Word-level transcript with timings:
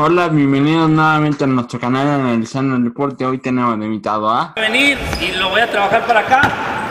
Hola, 0.00 0.28
bienvenidos 0.28 0.88
nuevamente 0.88 1.42
a 1.42 1.48
nuestro 1.48 1.80
canal 1.80 2.06
Analizando 2.06 2.76
el 2.76 2.84
Deporte. 2.84 3.26
Hoy 3.26 3.38
tenemos 3.38 3.76
de 3.80 3.84
invitado 3.84 4.30
a... 4.30 4.54
Venir 4.54 4.96
y 5.20 5.36
lo 5.36 5.48
voy 5.48 5.60
a 5.60 5.68
trabajar 5.68 6.06
para 6.06 6.20
acá. 6.20 6.40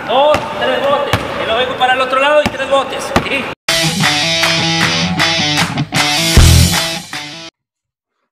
Dos, 0.10 0.38
tres 0.60 0.82
botes. 0.82 1.18
Y 1.42 1.48
lo 1.48 1.56
vengo 1.56 1.78
para 1.78 1.94
el 1.94 2.02
otro 2.02 2.20
lado 2.20 2.42
y 2.42 2.50
tres 2.50 2.70
botes. 2.70 3.14
¿sí? 3.24 3.46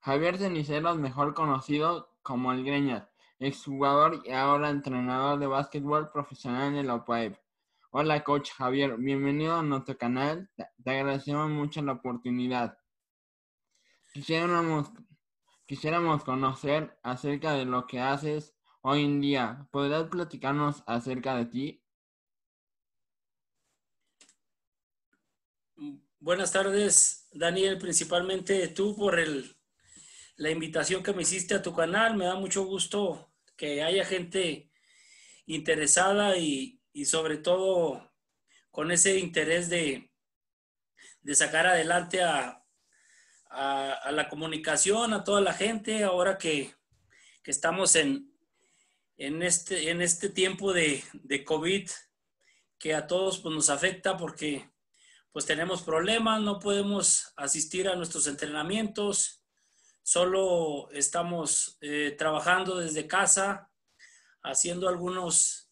Javier 0.01 0.37
Ceniceros, 0.37 0.97
mejor 0.97 1.33
conocido 1.33 2.09
como 2.21 2.51
El 2.51 2.65
Greñas, 2.65 3.07
exjugador 3.39 4.23
y 4.25 4.31
ahora 4.33 4.71
entrenador 4.71 5.39
de 5.39 5.47
básquetbol 5.47 6.11
profesional 6.11 6.75
en 6.75 6.87
la 6.87 6.95
UPAEP. 6.95 7.37
Hola, 7.91 8.25
coach 8.25 8.51
Javier, 8.51 8.97
bienvenido 8.97 9.55
a 9.55 9.63
nuestro 9.63 9.97
canal. 9.97 10.49
Te 10.83 10.91
agradecemos 10.91 11.49
mucho 11.49 11.81
la 11.81 11.93
oportunidad. 11.93 12.77
Quisiéramos, 14.15 14.91
quisiéramos 15.65 16.23
conocer 16.23 16.97
acerca 17.03 17.51
de 17.51 17.65
lo 17.65 17.85
que 17.85 17.99
haces 17.99 18.55
hoy 18.79 19.03
en 19.03 19.19
día. 19.19 19.67
¿Podrías 19.71 20.05
platicarnos 20.05 20.83
acerca 20.87 21.35
de 21.35 21.45
ti? 21.47 21.83
Buenas 26.17 26.53
tardes, 26.53 27.27
Daniel, 27.33 27.77
principalmente 27.77 28.69
tú 28.69 28.95
por 28.95 29.19
el, 29.19 29.53
la 30.37 30.49
invitación 30.49 31.03
que 31.03 31.11
me 31.11 31.23
hiciste 31.23 31.53
a 31.53 31.61
tu 31.61 31.75
canal. 31.75 32.15
Me 32.15 32.23
da 32.23 32.35
mucho 32.35 32.63
gusto 32.63 33.33
que 33.57 33.83
haya 33.83 34.05
gente 34.05 34.71
interesada 35.45 36.37
y, 36.37 36.81
y 36.93 37.03
sobre 37.03 37.35
todo 37.35 38.13
con 38.71 38.91
ese 38.91 39.19
interés 39.19 39.69
de, 39.69 40.09
de 41.21 41.35
sacar 41.35 41.67
adelante 41.67 42.23
a, 42.23 42.64
a, 43.55 44.11
la 44.11 44.27
comunicación, 44.27 45.13
a 45.13 45.23
toda 45.23 45.41
la 45.41 45.53
gente, 45.53 46.03
ahora 46.03 46.37
que, 46.37 46.75
que 47.41 47.51
estamos 47.51 47.95
en, 47.95 48.31
en, 49.17 49.41
este, 49.43 49.89
en 49.89 50.01
este 50.01 50.29
tiempo 50.29 50.73
de, 50.73 51.03
de 51.13 51.43
COVID, 51.43 51.89
que 52.77 52.93
a 52.93 53.07
todos 53.07 53.39
pues, 53.39 53.55
nos 53.55 53.69
afecta 53.69 54.17
porque 54.17 54.69
pues 55.31 55.45
tenemos 55.45 55.81
problemas, 55.81 56.41
no 56.41 56.59
podemos 56.59 57.33
asistir 57.35 57.87
a 57.89 57.95
nuestros 57.95 58.27
entrenamientos, 58.27 59.43
solo 60.01 60.89
estamos 60.91 61.77
eh, 61.81 62.15
trabajando 62.17 62.77
desde 62.77 63.07
casa, 63.07 63.69
haciendo 64.43 64.87
algunos, 64.87 65.71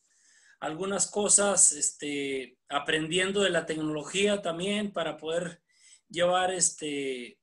algunas 0.59 1.09
cosas, 1.09 1.71
este, 1.71 2.57
aprendiendo 2.67 3.41
de 3.41 3.51
la 3.51 3.65
tecnología 3.65 4.41
también 4.41 4.91
para 4.91 5.17
poder 5.17 5.61
llevar 6.09 6.51
este, 6.51 7.39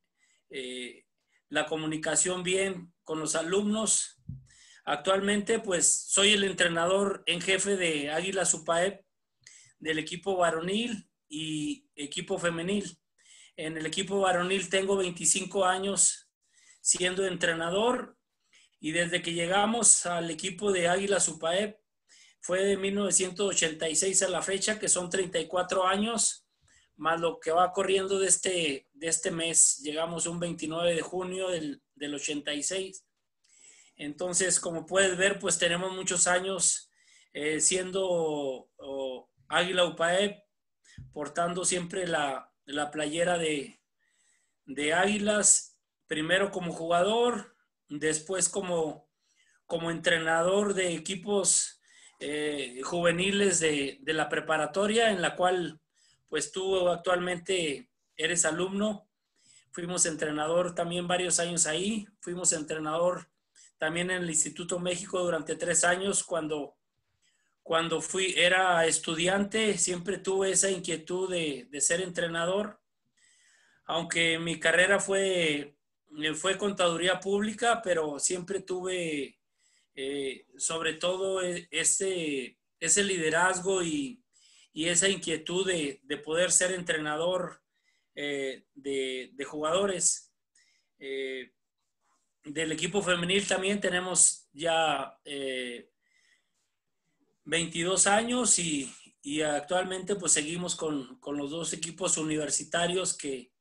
eh, 0.50 1.04
la 1.48 1.66
comunicación 1.66 2.42
bien 2.42 2.92
con 3.04 3.18
los 3.20 3.34
alumnos. 3.34 4.20
Actualmente, 4.84 5.58
pues 5.58 6.06
soy 6.08 6.32
el 6.32 6.44
entrenador 6.44 7.22
en 7.26 7.40
jefe 7.40 7.76
de 7.76 8.10
Águila 8.10 8.44
Supaep 8.44 9.04
del 9.78 9.98
equipo 9.98 10.36
varonil 10.36 11.08
y 11.28 11.86
equipo 11.94 12.38
femenil. 12.38 12.98
En 13.56 13.76
el 13.76 13.86
equipo 13.86 14.20
varonil 14.20 14.68
tengo 14.68 14.96
25 14.96 15.64
años 15.64 16.28
siendo 16.80 17.26
entrenador 17.26 18.16
y 18.78 18.92
desde 18.92 19.22
que 19.22 19.32
llegamos 19.32 20.06
al 20.06 20.30
equipo 20.30 20.72
de 20.72 20.88
Águila 20.88 21.20
Supaep 21.20 21.78
fue 22.40 22.64
de 22.64 22.76
1986 22.76 24.22
a 24.22 24.28
la 24.28 24.42
fecha, 24.42 24.78
que 24.78 24.88
son 24.88 25.10
34 25.10 25.86
años, 25.86 26.46
más 27.00 27.18
lo 27.18 27.40
que 27.40 27.50
va 27.50 27.72
corriendo 27.72 28.18
de 28.18 28.28
este, 28.28 28.86
de 28.92 29.06
este 29.08 29.30
mes. 29.30 29.78
Llegamos 29.82 30.26
un 30.26 30.38
29 30.38 30.94
de 30.94 31.00
junio 31.00 31.48
del, 31.48 31.82
del 31.94 32.14
86. 32.14 33.06
Entonces, 33.96 34.60
como 34.60 34.84
puedes 34.84 35.16
ver, 35.16 35.38
pues 35.38 35.58
tenemos 35.58 35.92
muchos 35.94 36.26
años 36.26 36.90
eh, 37.32 37.60
siendo 37.60 38.68
oh, 38.76 39.30
Águila 39.48 39.86
UPAEP, 39.86 40.42
portando 41.10 41.64
siempre 41.64 42.06
la, 42.06 42.52
la 42.66 42.90
playera 42.90 43.38
de, 43.38 43.80
de, 44.66 44.92
Águilas, 44.92 45.80
primero 46.06 46.50
como 46.50 46.70
jugador, 46.70 47.56
después 47.88 48.50
como, 48.50 49.08
como 49.64 49.90
entrenador 49.90 50.74
de 50.74 50.92
equipos 50.92 51.80
eh, 52.18 52.82
juveniles 52.84 53.58
de, 53.58 53.96
de, 54.02 54.12
la 54.12 54.28
preparatoria, 54.28 55.10
en 55.10 55.22
la 55.22 55.34
cual 55.34 55.80
pues 56.30 56.50
tú 56.50 56.88
actualmente 56.88 57.90
eres 58.16 58.46
alumno. 58.46 59.06
Fuimos 59.72 60.06
entrenador 60.06 60.74
también 60.74 61.06
varios 61.06 61.38
años 61.38 61.66
ahí, 61.66 62.08
fuimos 62.20 62.52
entrenador 62.54 63.28
también 63.76 64.10
en 64.10 64.22
el 64.22 64.30
Instituto 64.30 64.78
México 64.78 65.22
durante 65.22 65.56
tres 65.56 65.84
años 65.84 66.24
cuando 66.24 66.76
cuando 67.62 68.00
fui, 68.00 68.34
era 68.36 68.84
estudiante, 68.86 69.78
siempre 69.78 70.18
tuve 70.18 70.50
esa 70.50 70.70
inquietud 70.70 71.30
de, 71.30 71.68
de, 71.70 71.80
ser 71.80 72.00
entrenador, 72.00 72.80
aunque 73.84 74.40
mi 74.40 74.58
carrera 74.58 74.98
fue, 74.98 75.76
fue 76.34 76.58
contaduría 76.58 77.20
pública, 77.20 77.80
pero 77.82 78.18
siempre 78.18 78.60
tuve 78.60 79.38
eh, 79.94 80.46
sobre 80.56 80.94
todo 80.94 81.42
ese, 81.42 82.58
ese 82.80 83.04
liderazgo 83.04 83.82
y, 83.82 84.19
y 84.72 84.88
esa 84.88 85.08
inquietud 85.08 85.66
de, 85.66 86.00
de, 86.04 86.16
poder 86.16 86.52
ser 86.52 86.72
entrenador 86.72 87.62
eh, 88.14 88.66
de, 88.74 89.30
de, 89.34 89.44
jugadores. 89.44 90.32
Eh, 90.98 91.52
del 92.44 92.72
equipo 92.72 93.02
femenil 93.02 93.46
también 93.46 93.80
tenemos 93.80 94.48
ya 94.52 95.18
22 97.44 98.06
años 98.06 98.58
y, 98.58 98.92
y 99.22 99.42
actualmente 99.42 100.14
pues 100.14 100.32
seguimos 100.32 100.76
con, 100.76 101.18
con, 101.18 101.36
los 101.36 101.50
dos 101.50 101.72
equipos 101.72 102.16
universitarios 102.16 103.16
que, 103.16 103.52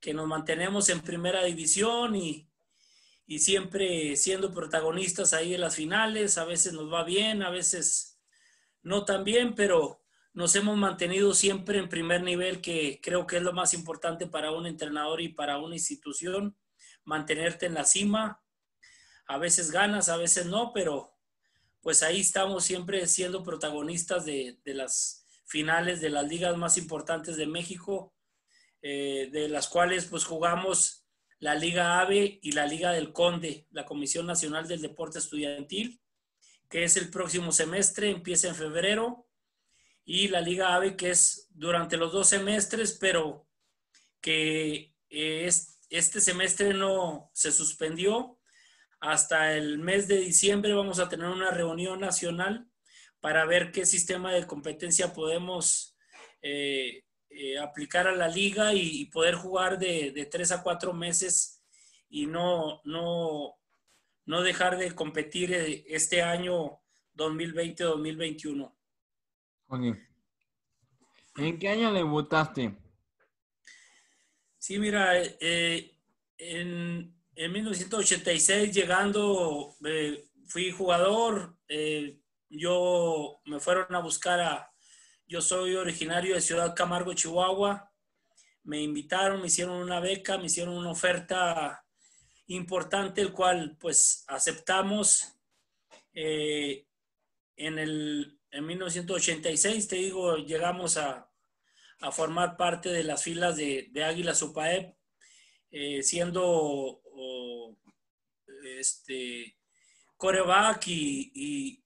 que 0.00 0.14
nos 0.14 0.28
mantenemos 0.28 0.88
en 0.88 1.00
primera 1.00 1.42
división 1.44 2.14
y, 2.14 2.48
y, 3.26 3.38
siempre 3.40 4.14
siendo 4.16 4.52
protagonistas 4.52 5.32
ahí 5.32 5.54
en 5.54 5.62
las 5.62 5.76
finales. 5.76 6.38
A 6.38 6.44
veces 6.44 6.74
nos 6.74 6.92
va 6.92 7.02
bien, 7.02 7.42
a 7.42 7.50
veces 7.50 8.20
no 8.82 9.04
tan 9.04 9.24
bien, 9.24 9.54
pero 9.54 10.03
nos 10.34 10.54
hemos 10.56 10.76
mantenido 10.76 11.32
siempre 11.32 11.78
en 11.78 11.88
primer 11.88 12.22
nivel, 12.22 12.60
que 12.60 13.00
creo 13.02 13.26
que 13.26 13.36
es 13.36 13.42
lo 13.42 13.52
más 13.52 13.72
importante 13.72 14.26
para 14.26 14.50
un 14.50 14.66
entrenador 14.66 15.20
y 15.20 15.28
para 15.28 15.58
una 15.58 15.76
institución, 15.76 16.56
mantenerte 17.04 17.66
en 17.66 17.74
la 17.74 17.84
cima. 17.84 18.42
A 19.26 19.38
veces 19.38 19.70
ganas, 19.70 20.08
a 20.08 20.16
veces 20.16 20.46
no, 20.46 20.72
pero 20.72 21.16
pues 21.80 22.02
ahí 22.02 22.20
estamos 22.20 22.64
siempre 22.64 23.06
siendo 23.06 23.42
protagonistas 23.42 24.24
de, 24.24 24.58
de 24.64 24.74
las 24.74 25.24
finales 25.44 26.00
de 26.00 26.10
las 26.10 26.26
ligas 26.26 26.56
más 26.56 26.76
importantes 26.76 27.36
de 27.36 27.46
México, 27.46 28.14
eh, 28.82 29.28
de 29.32 29.48
las 29.48 29.68
cuales 29.68 30.06
pues 30.06 30.24
jugamos 30.24 31.06
la 31.38 31.54
Liga 31.54 32.00
AVE 32.00 32.38
y 32.42 32.52
la 32.52 32.66
Liga 32.66 32.90
del 32.92 33.12
Conde, 33.12 33.66
la 33.70 33.84
Comisión 33.84 34.26
Nacional 34.26 34.66
del 34.66 34.82
Deporte 34.82 35.18
Estudiantil, 35.18 36.00
que 36.68 36.84
es 36.84 36.96
el 36.96 37.10
próximo 37.10 37.52
semestre, 37.52 38.10
empieza 38.10 38.48
en 38.48 38.54
febrero, 38.54 39.23
y 40.04 40.28
la 40.28 40.40
Liga 40.40 40.74
AVE, 40.74 40.96
que 40.96 41.10
es 41.10 41.48
durante 41.50 41.96
los 41.96 42.12
dos 42.12 42.28
semestres, 42.28 42.96
pero 43.00 43.46
que 44.20 44.94
eh, 45.08 45.46
es, 45.46 45.80
este 45.90 46.20
semestre 46.20 46.74
no 46.74 47.30
se 47.32 47.52
suspendió 47.52 48.38
hasta 49.00 49.54
el 49.54 49.78
mes 49.78 50.08
de 50.08 50.16
diciembre 50.16 50.72
vamos 50.72 50.98
a 50.98 51.10
tener 51.10 51.26
una 51.26 51.50
reunión 51.50 52.00
nacional 52.00 52.66
para 53.20 53.44
ver 53.44 53.70
qué 53.70 53.84
sistema 53.84 54.32
de 54.32 54.46
competencia 54.46 55.12
podemos 55.12 55.94
eh, 56.40 57.04
eh, 57.28 57.58
aplicar 57.58 58.06
a 58.06 58.16
la 58.16 58.28
liga 58.28 58.72
y, 58.72 59.04
poder 59.06 59.34
jugar 59.34 59.78
de, 59.78 60.10
de, 60.12 60.24
tres 60.26 60.52
a 60.52 60.62
cuatro 60.62 60.94
meses 60.94 61.62
y 62.08 62.26
no, 62.26 62.80
no, 62.84 63.56
no 64.24 64.42
dejar 64.42 64.78
de 64.78 64.94
competir 64.94 65.52
este 65.86 66.22
año 66.22 66.80
2020-2021. 67.16 68.73
Okay. 69.66 69.94
¿En 71.36 71.58
qué 71.58 71.68
año 71.68 71.92
debutaste? 71.92 72.76
Sí, 74.58 74.78
mira, 74.78 75.20
eh, 75.20 75.98
en, 76.38 77.14
en 77.34 77.52
1986 77.52 78.74
llegando, 78.74 79.74
eh, 79.84 80.28
fui 80.46 80.70
jugador, 80.70 81.58
eh, 81.68 82.20
yo 82.48 83.40
me 83.46 83.60
fueron 83.60 83.94
a 83.94 83.98
buscar 83.98 84.40
a, 84.40 84.72
yo 85.26 85.40
soy 85.40 85.74
originario 85.74 86.34
de 86.34 86.40
Ciudad 86.40 86.74
Camargo, 86.76 87.12
Chihuahua, 87.14 87.90
me 88.62 88.80
invitaron, 88.80 89.40
me 89.40 89.48
hicieron 89.48 89.76
una 89.76 90.00
beca, 90.00 90.38
me 90.38 90.46
hicieron 90.46 90.76
una 90.76 90.90
oferta 90.90 91.84
importante, 92.46 93.20
el 93.20 93.32
cual 93.32 93.76
pues 93.78 94.24
aceptamos. 94.28 95.30
Eh, 96.14 96.86
en, 97.56 97.78
el, 97.78 98.38
en 98.54 98.66
1986, 98.66 99.88
te 99.88 99.96
digo, 99.96 100.36
llegamos 100.36 100.96
a, 100.96 101.28
a 102.00 102.12
formar 102.12 102.56
parte 102.56 102.88
de 102.88 103.02
las 103.02 103.24
filas 103.24 103.56
de, 103.56 103.88
de 103.90 104.04
Águila 104.04 104.32
Supaep, 104.32 104.94
eh, 105.72 106.02
siendo 106.04 107.02
este, 108.78 109.58
coreback 110.16 110.86
y, 110.86 111.82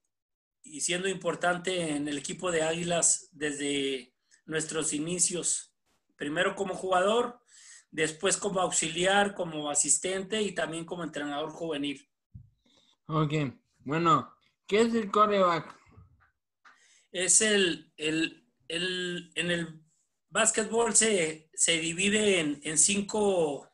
y 0.62 0.80
siendo 0.82 1.08
importante 1.08 1.96
en 1.96 2.06
el 2.06 2.18
equipo 2.18 2.50
de 2.50 2.62
Águilas 2.62 3.30
desde 3.32 4.14
nuestros 4.44 4.92
inicios. 4.92 5.74
Primero 6.16 6.54
como 6.54 6.74
jugador, 6.74 7.40
después 7.90 8.36
como 8.36 8.60
auxiliar, 8.60 9.34
como 9.34 9.70
asistente 9.70 10.42
y 10.42 10.52
también 10.52 10.84
como 10.84 11.02
entrenador 11.02 11.50
juvenil. 11.50 12.06
Ok, 13.06 13.32
bueno, 13.78 14.34
¿qué 14.66 14.82
es 14.82 14.94
el 14.94 15.10
coreback? 15.10 15.77
Es 17.12 17.40
el, 17.40 17.92
el, 17.96 18.44
el 18.68 19.30
en 19.34 19.50
el 19.50 19.80
básquetbol 20.30 20.94
se, 20.94 21.48
se 21.54 21.78
divide 21.78 22.40
en, 22.40 22.60
en, 22.64 22.78
cinco, 22.78 23.70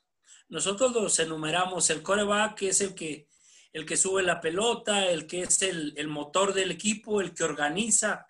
nosotros 0.49 0.93
los 0.93 1.19
enumeramos, 1.19 1.91
el 1.91 2.03
coreback 2.03 2.63
es 2.63 2.81
el 2.81 2.95
que 2.95 3.29
el 3.75 3.85
que 3.85 3.97
sube 3.97 4.23
la 4.23 4.41
pelota, 4.41 5.11
el 5.11 5.27
que 5.27 5.43
es 5.43 5.61
el, 5.63 6.07
motor 6.07 6.55
del 6.55 6.71
equipo, 6.71 7.21
el 7.21 7.35
que 7.35 7.43
organiza, 7.43 8.25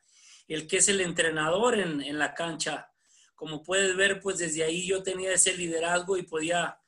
el 0.48 0.66
que 0.66 0.78
es 0.78 0.88
el 0.88 1.02
entrenador 1.02 1.78
en, 1.78 2.18
la 2.18 2.32
cancha. 2.32 2.90
Como 3.34 3.62
puedes 3.62 3.94
ver, 3.94 4.20
pues 4.20 4.38
desde 4.38 4.64
ahí 4.64 4.86
yo 4.86 5.02
tenía 5.02 5.34
ese 5.34 5.54
liderazgo 5.54 6.16
y 6.16 6.22
podía 6.22 6.78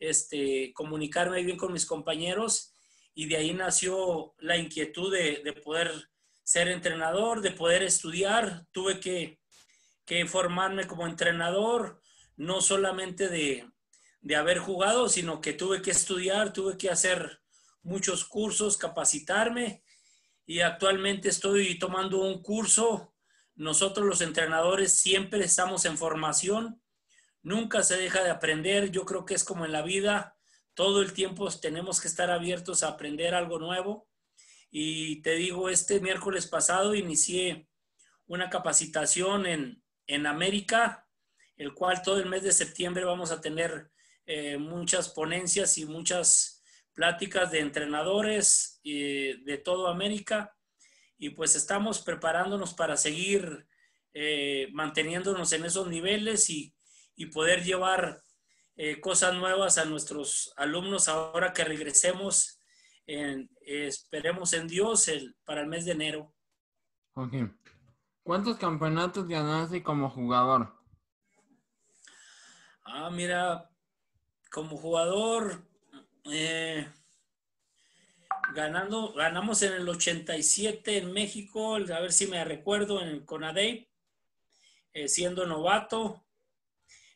este, 0.00 0.72
comunicarme 0.72 1.42
bien 1.42 1.58
con 1.58 1.70
mis 1.70 1.84
compañeros 1.84 2.72
y 3.14 3.26
de 3.26 3.36
ahí 3.36 3.52
nació 3.52 4.34
la 4.38 4.56
inquietud 4.56 5.12
de, 5.12 5.52
poder 5.62 5.92
ser 6.48 6.68
entrenador, 6.68 7.42
de 7.42 7.50
poder 7.50 7.82
estudiar. 7.82 8.64
Tuve 8.72 9.00
que, 9.00 9.38
formarme 10.26 10.86
como 10.86 11.06
entrenador, 11.06 12.00
no 12.36 12.62
solamente 12.62 13.28
de, 13.28 13.70
de 14.22 14.36
haber 14.36 14.58
jugado, 14.58 15.10
sino 15.10 15.42
que 15.42 15.52
tuve 15.52 15.82
que 15.82 15.90
estudiar, 15.90 16.54
tuve 16.54 16.78
que 16.78 16.88
hacer 16.88 17.42
muchos 17.82 18.24
cursos, 18.24 18.78
capacitarme 18.78 19.82
y 20.46 20.60
actualmente 20.60 21.28
estoy 21.28 21.78
tomando 21.78 22.22
un 22.22 22.42
curso. 22.42 23.12
Nosotros 23.54 24.06
los 24.06 24.22
entrenadores 24.22 24.94
siempre 24.94 25.44
estamos 25.44 25.84
en 25.84 25.98
formación, 25.98 26.80
nunca 27.42 27.82
se 27.82 27.98
deja 27.98 28.24
de 28.24 28.30
aprender. 28.30 28.90
Yo 28.90 29.04
creo 29.04 29.26
que 29.26 29.34
es 29.34 29.44
como 29.44 29.66
en 29.66 29.72
la 29.72 29.82
vida, 29.82 30.34
todo 30.72 31.02
el 31.02 31.12
tiempo 31.12 31.50
tenemos 31.50 32.00
que 32.00 32.08
estar 32.08 32.30
abiertos 32.30 32.82
a 32.82 32.88
aprender 32.88 33.34
algo 33.34 33.58
nuevo. 33.58 34.08
Y 34.70 35.22
te 35.22 35.34
digo, 35.34 35.68
este 35.68 36.00
miércoles 36.00 36.46
pasado 36.46 36.94
inicié 36.94 37.68
una 38.26 38.50
capacitación 38.50 39.46
en, 39.46 39.82
en 40.06 40.26
América, 40.26 41.06
el 41.56 41.74
cual 41.74 42.02
todo 42.02 42.18
el 42.18 42.28
mes 42.28 42.42
de 42.42 42.52
septiembre 42.52 43.04
vamos 43.04 43.30
a 43.30 43.40
tener 43.40 43.90
eh, 44.26 44.58
muchas 44.58 45.08
ponencias 45.08 45.78
y 45.78 45.86
muchas 45.86 46.62
pláticas 46.92 47.50
de 47.50 47.60
entrenadores 47.60 48.80
de 48.84 49.62
toda 49.64 49.90
América. 49.90 50.54
Y 51.16 51.30
pues 51.30 51.56
estamos 51.56 52.00
preparándonos 52.00 52.74
para 52.74 52.96
seguir 52.96 53.66
eh, 54.14 54.68
manteniéndonos 54.72 55.52
en 55.52 55.64
esos 55.64 55.86
niveles 55.88 56.50
y, 56.50 56.74
poder 57.32 57.64
llevar 57.64 58.22
eh, 58.76 59.00
cosas 59.00 59.34
nuevas 59.34 59.76
a 59.76 59.84
nuestros 59.84 60.52
alumnos 60.56 61.08
ahora 61.08 61.52
que 61.52 61.64
regresemos, 61.64 62.57
esperemos 63.08 64.52
en 64.52 64.68
Dios 64.68 65.08
el, 65.08 65.34
para 65.44 65.62
el 65.62 65.66
mes 65.66 65.86
de 65.86 65.92
enero. 65.92 66.34
¿Cuántos 68.22 68.58
campeonatos 68.58 69.26
ganaste 69.26 69.82
como 69.82 70.10
jugador? 70.10 70.72
Ah, 72.84 73.10
mira, 73.10 73.70
como 74.50 74.76
jugador, 74.76 75.66
eh, 76.24 76.86
ganando, 78.54 79.12
ganamos 79.14 79.62
en 79.62 79.72
el 79.72 79.88
87 79.88 80.98
en 80.98 81.12
México, 81.12 81.76
a 81.76 82.00
ver 82.00 82.12
si 82.12 82.26
me 82.26 82.44
recuerdo, 82.44 83.00
en 83.00 83.08
el 83.08 83.26
eh, 84.92 85.08
siendo 85.08 85.46
novato. 85.46 86.22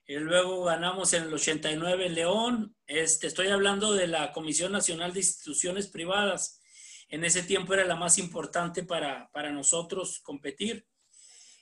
Y 0.06 0.16
luego 0.16 0.64
ganamos 0.64 1.12
en 1.12 1.24
el 1.24 1.34
89 1.34 2.06
en 2.06 2.14
León. 2.14 2.76
Este, 2.86 3.28
estoy 3.28 3.48
hablando 3.48 3.92
de 3.92 4.08
la 4.08 4.32
Comisión 4.32 4.72
Nacional 4.72 5.12
de 5.12 5.20
Instituciones 5.20 5.86
Privadas. 5.86 6.60
En 7.08 7.24
ese 7.24 7.42
tiempo 7.42 7.74
era 7.74 7.84
la 7.84 7.94
más 7.94 8.18
importante 8.18 8.82
para, 8.82 9.30
para 9.32 9.52
nosotros 9.52 10.20
competir. 10.20 10.86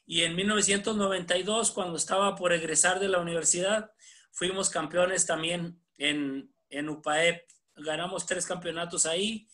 Y 0.07 0.23
en 0.23 0.35
1992, 0.35 1.71
cuando 1.71 1.97
estaba 1.97 2.35
por 2.35 2.53
egresar 2.53 2.99
de 2.99 3.09
la 3.09 3.21
universidad, 3.21 3.93
fuimos 4.33 4.71
campeones 4.71 5.27
también 5.27 5.81
en, 5.99 6.53
en 6.71 6.89
UPAEP. 6.89 7.43
Ganamos 7.77 8.27
tres 8.27 8.47
campeonatos 8.47 9.07
ahí. 9.07 9.49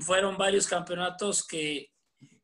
Fueron 0.00 0.36
varios 0.36 0.66
campeonatos 0.66 1.46
que, 1.46 1.92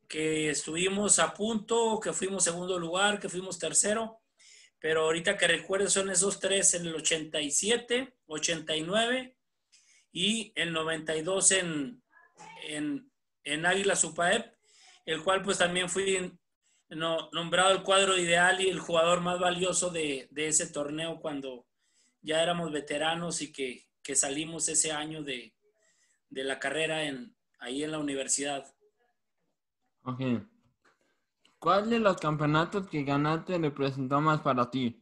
que 0.07 0.49
estuvimos 0.49 1.19
a 1.19 1.33
punto, 1.33 1.99
que 1.99 2.13
fuimos 2.13 2.43
segundo 2.43 2.79
lugar, 2.79 3.19
que 3.19 3.29
fuimos 3.29 3.59
tercero. 3.59 4.22
Pero 4.83 5.03
ahorita 5.03 5.37
que 5.37 5.47
recuerdo 5.47 5.89
son 5.89 6.09
esos 6.09 6.41
tres 6.41 6.73
en 6.73 6.85
el 6.85 6.95
87, 6.95 8.13
89 8.25 9.37
y 10.11 10.51
el 10.55 10.73
92 10.73 11.51
en, 11.53 12.03
en, 12.67 13.09
en 13.45 13.65
Águila 13.65 13.95
Supaep, 13.95 14.53
el 15.05 15.23
cual 15.23 15.41
pues 15.41 15.57
también 15.57 15.87
fui 15.89 16.37
nombrado 16.89 17.71
el 17.71 17.83
cuadro 17.83 18.17
ideal 18.17 18.59
y 18.59 18.67
el 18.67 18.79
jugador 18.79 19.21
más 19.21 19.39
valioso 19.39 19.89
de, 19.89 20.27
de 20.31 20.49
ese 20.49 20.67
torneo 20.67 21.21
cuando 21.21 21.65
ya 22.21 22.43
éramos 22.43 22.73
veteranos 22.73 23.41
y 23.41 23.53
que 23.53 23.87
que 24.03 24.15
salimos 24.15 24.67
ese 24.67 24.91
año 24.91 25.23
de, 25.23 25.55
la 26.29 26.59
carrera 26.59 27.05
en, 27.05 27.35
ahí 27.59 27.83
en 27.83 27.91
la 27.91 27.99
universidad. 27.99 28.75
Ok. 30.03 30.19
¿Cuál 31.63 31.89
de 31.89 31.97
los 31.97 32.17
campeonatos 32.17 32.89
que 32.89 33.05
ganaste 33.05 33.57
representó 33.57 34.19
más 34.19 34.41
para 34.41 34.69
ti? 34.69 34.99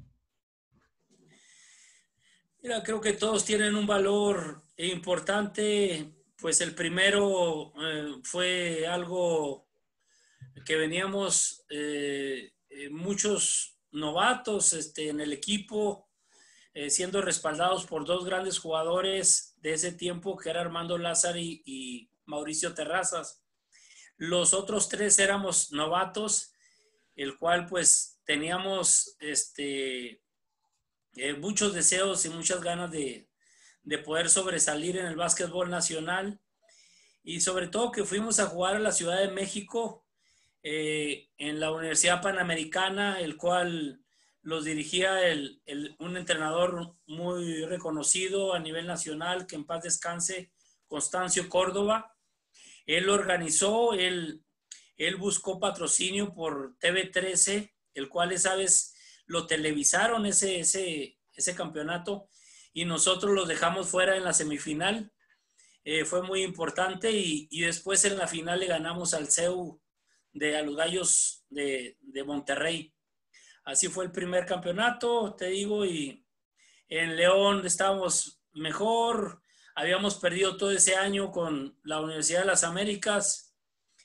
Mira, 2.61 2.83
creo 2.83 3.01
que 3.01 3.13
todos 3.13 3.43
tienen 3.43 3.75
un 3.75 3.87
valor 3.87 4.61
importante. 4.77 6.13
Pues 6.37 6.61
el 6.61 6.75
primero 6.75 7.73
eh, 7.81 8.13
fue 8.21 8.85
algo 8.85 9.69
que 10.63 10.75
veníamos 10.75 11.65
eh, 11.71 12.53
eh, 12.69 12.89
muchos 12.91 13.79
novatos 13.89 14.73
este, 14.73 15.09
en 15.09 15.19
el 15.19 15.33
equipo 15.33 16.11
siendo 16.89 17.21
respaldados 17.21 17.85
por 17.85 18.05
dos 18.05 18.23
grandes 18.23 18.59
jugadores 18.59 19.57
de 19.61 19.73
ese 19.73 19.91
tiempo, 19.91 20.37
que 20.37 20.51
era 20.51 20.61
Armando 20.61 20.97
Lázaro 20.97 21.39
y, 21.39 22.09
Mauricio 22.25 22.73
Terrazas. 22.75 23.43
Los 24.15 24.53
otros 24.53 24.87
tres 24.87 25.17
éramos 25.19 25.71
novatos, 25.73 26.50
el 27.21 27.37
cual 27.37 27.67
pues 27.67 28.19
teníamos 28.25 29.15
este, 29.19 30.21
eh, 31.15 31.33
muchos 31.33 31.73
deseos 31.73 32.25
y 32.25 32.29
muchas 32.29 32.61
ganas 32.61 32.91
de, 32.91 33.27
poder 34.05 34.29
sobresalir 34.29 34.97
en 34.97 35.07
el 35.07 35.15
básquetbol 35.15 35.69
nacional 35.69 36.39
y 37.23 37.41
sobre 37.41 37.67
todo 37.67 37.91
que 37.91 38.03
fuimos 38.03 38.39
a 38.39 38.45
jugar 38.45 38.75
a 38.75 38.79
la 38.79 38.91
Ciudad 38.91 39.19
de 39.19 39.31
México 39.31 40.05
eh, 40.63 41.29
en 41.37 41.59
la 41.59 41.71
Universidad 41.71 42.21
Panamericana, 42.21 43.19
el 43.19 43.37
cual 43.37 44.01
los 44.43 44.65
dirigía 44.65 45.27
el, 45.27 45.61
un 45.99 46.17
entrenador 46.17 46.95
muy 47.05 47.65
reconocido 47.65 48.53
a 48.53 48.59
nivel 48.59 48.87
nacional, 48.87 49.45
que 49.45 49.55
en 49.55 49.65
paz 49.65 49.83
descanse, 49.83 50.51
Constancio 50.87 51.49
Córdoba. 51.49 52.15
Él 52.85 53.09
organizó, 53.09 53.93
él, 53.93 54.43
él 55.07 55.15
buscó 55.15 55.59
patrocinio 55.59 56.33
por 56.33 56.77
TV13, 56.79 57.73
el 57.95 58.09
cual, 58.09 58.37
sabes, 58.37 58.95
lo 59.25 59.47
televisaron 59.47 60.25
ese, 60.25 60.59
ese, 60.59 61.17
ese 61.33 61.55
campeonato 61.55 62.29
y 62.73 62.85
nosotros 62.85 63.33
los 63.33 63.47
dejamos 63.47 63.87
fuera 63.87 64.15
en 64.15 64.23
la 64.23 64.33
semifinal. 64.33 65.11
Eh, 65.83 66.05
fue 66.05 66.21
muy 66.21 66.43
importante 66.43 67.11
y, 67.11 67.47
y, 67.49 67.61
después 67.61 68.05
en 68.05 68.17
la 68.17 68.27
final 68.27 68.59
le 68.59 68.67
ganamos 68.67 69.15
al 69.15 69.31
CEU 69.31 69.81
de 70.31 70.57
a 70.57 70.61
los 70.61 70.75
Gallos 70.75 71.45
de, 71.49 71.97
de 72.01 72.23
Monterrey. 72.23 72.93
Así 73.63 73.87
fue 73.87 74.05
el 74.05 74.11
primer 74.11 74.45
campeonato, 74.45 75.35
te 75.35 75.47
digo, 75.47 75.83
y 75.83 76.23
en 76.87 77.15
León 77.15 77.65
estábamos 77.65 78.39
mejor. 78.53 79.41
Habíamos 79.73 80.15
perdido 80.15 80.57
todo 80.57 80.71
ese 80.71 80.95
año 80.95 81.31
con 81.31 81.79
la 81.83 82.01
Universidad 82.01 82.41
de 82.41 82.47
las 82.47 82.63
Américas. 82.63 83.50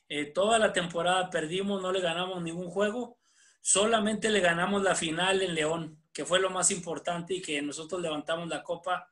Eh, 0.09 0.27
toda 0.27 0.59
la 0.59 0.73
temporada 0.73 1.31
perdimos, 1.31 1.83
no 1.83 1.93
le 1.93 2.01
ganamos 2.01 2.43
ningún 2.43 2.71
juego. 2.71 3.19
Solamente 3.61 4.31
le 4.31 4.41
ganamos 4.41 4.83
la 4.83 4.95
final 4.95 5.43
en 5.43 5.55
León, 5.55 6.03
que 6.13 6.25
fue 6.25 6.41
lo 6.41 6.51
más 6.51 6.71
importante 6.71 7.35
y 7.35 7.43
que 7.43 7.61
nosotros 7.63 8.01
levantamos 8.01 8.49
la 8.49 8.63
copa. 8.63 9.11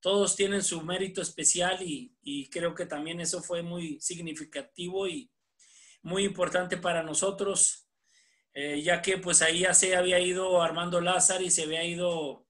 Todos 0.00 0.36
tienen 0.36 0.62
su 0.62 0.82
mérito 0.82 1.20
especial 1.20 1.82
y, 1.82 2.14
y 2.22 2.48
creo 2.48 2.74
que 2.74 2.86
también 2.86 3.20
eso 3.20 3.42
fue 3.42 3.62
muy 3.62 4.00
significativo 4.00 5.08
y 5.08 5.30
muy 6.02 6.24
importante 6.24 6.76
para 6.76 7.02
nosotros. 7.02 7.86
Eh, 8.58 8.80
ya 8.80 9.02
que 9.02 9.18
pues 9.18 9.42
ahí 9.42 9.60
ya 9.60 9.74
se 9.74 9.94
había 9.94 10.18
ido 10.18 10.62
Armando 10.62 11.02
Lázaro 11.02 11.44
y 11.44 11.50
se 11.50 11.64
había 11.64 11.84
ido 11.84 12.46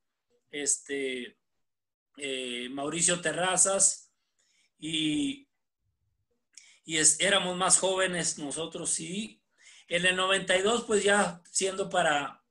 este, 0.53 1.37
eh, 2.17 2.69
Mauricio 2.71 3.21
Terrazas 3.21 4.13
y, 4.79 5.46
y 6.87 6.99
éramos 7.19 7.57
más 7.57 7.79
jóvenes 7.79 8.39
nosotros 8.39 8.91
sí. 8.91 9.43
En 9.89 10.07
el 10.07 10.15
92, 10.15 10.85
pues 10.85 11.03
ya 11.03 11.43
siendo 11.51 11.91
para, 11.91 12.45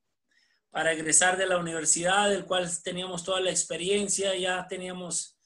para 0.70 0.92
egresar 0.92 1.38
de 1.38 1.48
la 1.48 1.58
universidad, 1.58 2.30
del 2.30 2.46
cual 2.46 2.70
teníamos 2.84 3.24
toda 3.24 3.40
la 3.40 3.50
experiencia, 3.50 4.36
ya 4.36 4.68
teníamos 4.68 5.40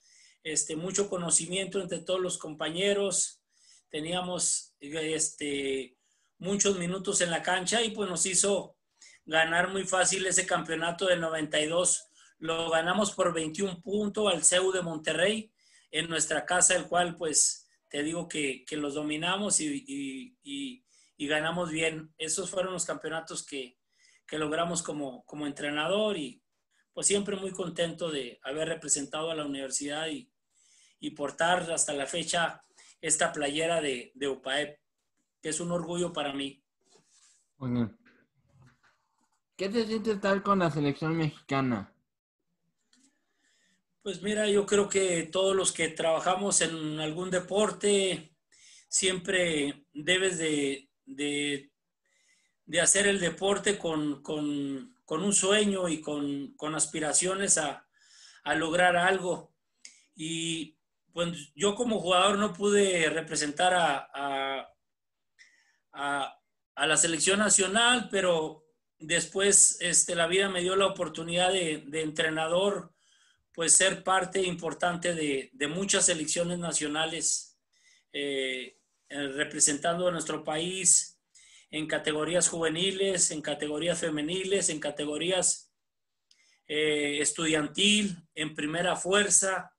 este, 0.44 0.76
mucho 0.76 1.08
conocimiento 1.08 1.80
entre 1.80 2.00
todos 2.00 2.20
los 2.20 2.40
compañeros, 2.40 3.42
teníamos 3.90 4.76
este, 4.80 5.96
muchos 6.40 6.80
minutos 6.80 7.22
en 7.22 7.30
la 7.30 7.44
cancha 7.44 7.84
y 7.84 7.92
pues 7.92 8.10
nos 8.10 8.26
hizo 8.26 8.76
ganar 9.24 9.70
muy 9.70 9.84
fácil 9.84 10.26
ese 10.26 10.48
campeonato 10.48 11.06
del 11.06 11.22
92. 11.22 12.08
Lo 12.40 12.72
ganamos 12.72 13.12
por 13.12 13.34
21 13.36 13.82
puntos 13.82 14.34
al 14.34 14.44
CEU 14.44 14.72
de 14.72 14.82
Monterrey 14.82 15.52
en 15.92 16.10
nuestra 16.10 16.44
casa, 16.44 16.76
el 16.76 16.88
cual 16.88 17.16
pues 17.18 17.69
te 17.90 18.04
digo 18.04 18.28
que, 18.28 18.66
los 18.72 18.94
dominamos 18.94 19.60
y, 19.60 20.86
ganamos 21.18 21.70
bien. 21.70 22.14
Esos 22.18 22.50
fueron 22.50 22.74
los 22.74 22.86
campeonatos 22.86 23.46
que, 23.46 23.78
logramos 24.32 24.84
como, 24.84 25.26
como 25.26 25.48
entrenador 25.48 26.16
y 26.18 26.44
pues 26.94 27.08
siempre 27.08 27.36
muy 27.36 27.52
contento 27.52 28.12
de 28.12 28.40
haber 28.44 28.68
representado 28.68 29.32
a 29.32 29.36
la 29.36 29.46
universidad 29.46 30.08
y, 30.08 30.32
portar 31.16 31.72
hasta 31.72 31.94
la 31.94 32.06
fecha 32.06 32.64
esta 33.02 33.32
playera 33.32 33.82
de, 33.82 34.12
de 34.16 34.28
UPAEP, 34.28 34.80
que 35.42 35.50
es 35.50 35.60
un 35.60 35.72
orgullo 35.72 36.14
para 36.14 36.34
mí. 36.34 36.64
¿Qué 39.56 39.70
te 39.70 39.86
siente 39.86 40.12
estar 40.12 40.44
con 40.44 40.60
la 40.60 40.70
selección 40.70 41.18
mexicana? 41.18 41.94
Pues 44.02 44.22
mira, 44.22 44.48
yo 44.48 44.66
creo 44.66 44.88
que 44.90 45.24
todos 45.24 45.56
los 45.56 45.72
que 45.72 45.90
trabajamos 45.90 46.62
en 46.62 47.00
algún 47.00 47.30
deporte 47.30 48.36
siempre 48.88 49.86
debes 49.94 50.38
de, 50.38 50.90
de, 51.06 51.72
hacer 52.82 53.08
el 53.08 53.20
deporte 53.20 53.78
con, 53.78 54.24
un 54.26 55.34
sueño 55.34 55.90
y 55.90 56.02
con, 56.02 56.76
aspiraciones 56.76 57.58
a, 57.58 57.86
lograr 58.56 58.96
algo. 58.98 59.54
Y 60.16 60.78
pues 61.14 61.52
yo 61.56 61.76
como 61.76 62.00
jugador 62.00 62.38
no 62.38 62.54
pude 62.54 63.10
representar 63.10 63.74
a, 63.76 64.74
a 65.92 66.88
la 66.88 66.98
selección 66.98 67.40
nacional, 67.40 68.08
pero 68.10 68.70
Después, 69.00 69.78
este, 69.80 70.14
la 70.14 70.28
vida 70.28 70.50
me 70.50 70.62
dio 70.62 70.76
la 70.76 70.88
oportunidad 70.88 71.54
de, 71.54 72.02
entrenador, 72.02 72.92
pues 73.54 73.74
ser 73.74 74.04
parte 74.04 74.42
importante 74.42 75.14
de, 75.14 75.68
muchas 75.68 76.06
selecciones 76.06 76.60
nacionales, 76.60 77.58
eh, 78.14 78.78
eh, 79.10 79.28
representando 79.30 80.08
a 80.08 80.12
nuestro 80.12 80.44
país 80.44 81.20
en 81.72 81.88
categorías 81.88 82.48
juveniles, 82.48 83.32
en 83.32 83.42
categorías 83.42 84.00
femeniles, 84.00 84.70
en 84.70 84.80
categorías 84.80 85.72
eh, 86.68 87.20
estudiantil, 87.22 88.18
en 88.36 88.56
primera 88.56 88.96
fuerza, 88.96 89.76